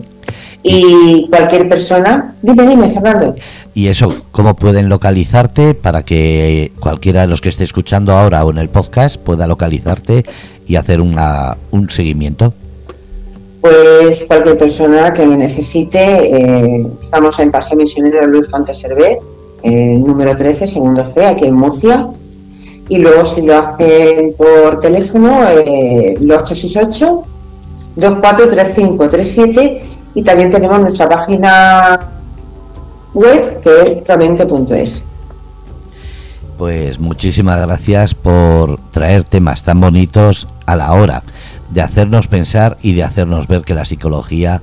[0.63, 3.35] Y cualquier persona, dime, dime, Fernando.
[3.75, 8.53] Y eso, ¿cómo pueden localizarte para que cualquiera de los que esté escuchando ahora o
[8.53, 10.25] en el podcast pueda localizarte
[10.69, 12.55] y hacer una, un seguimiento?
[13.61, 19.19] Pues cualquier persona que lo necesite, eh, estamos en Paseo Misionero Luis Fuentes Servet,
[19.65, 22.07] eh, número 13, segundo C, aquí en Murcia.
[22.89, 27.25] Y luego si lo hacen por teléfono, eh, los 868
[27.97, 29.83] 243537
[30.15, 32.11] y también tenemos nuestra página
[33.15, 35.05] web que es promente.es.
[36.59, 41.23] Pues muchísimas gracias por traer temas tan bonitos a la hora
[41.71, 44.63] de hacernos pensar y de hacernos ver que la psicología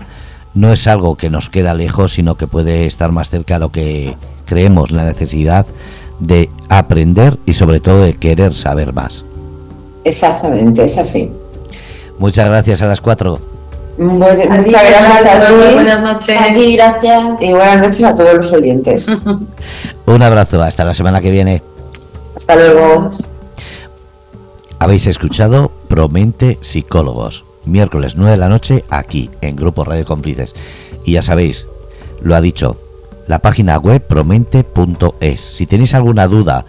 [0.54, 3.72] no es algo que nos queda lejos, sino que puede estar más cerca de lo
[3.72, 4.16] que
[4.46, 5.66] creemos la necesidad
[6.22, 9.26] de aprender y sobre todo de querer saber más.
[10.04, 11.30] Exactamente, es así.
[12.18, 13.40] Muchas gracias a las cuatro.
[13.98, 15.54] Bueno, muchas gracias a ti.
[15.74, 16.38] Buenas noches.
[16.40, 17.24] A ti, gracias.
[17.42, 19.08] Y buenas noches a todos los oyentes.
[20.06, 21.62] Un abrazo, hasta la semana que viene.
[22.36, 23.10] Hasta luego.
[24.80, 30.56] Habéis escuchado Promente Psicólogos, miércoles 9 de la noche aquí en Grupo Radio Cómplices.
[31.06, 31.68] Y ya sabéis,
[32.22, 32.78] lo ha dicho,
[33.28, 35.42] la página web promente.es.
[35.42, 36.66] Si tenéis alguna duda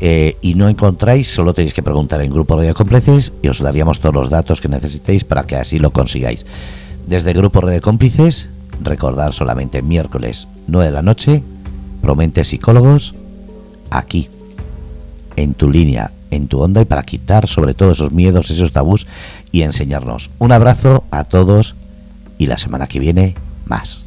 [0.00, 4.00] eh, y no encontráis, solo tenéis que preguntar en Grupo Radio Cómplices y os daríamos
[4.00, 6.44] todos los datos que necesitéis para que así lo consigáis.
[7.06, 8.48] Desde Grupo Radio Cómplices,
[8.82, 11.42] recordar solamente miércoles 9 de la noche,
[12.00, 13.14] Promente Psicólogos,
[13.90, 14.28] aquí,
[15.36, 19.06] en tu línea, en tu onda y para quitar sobre todo esos miedos, esos tabús
[19.52, 20.30] y enseñarnos.
[20.38, 21.76] Un abrazo a todos
[22.38, 23.36] y la semana que viene
[23.66, 24.00] más.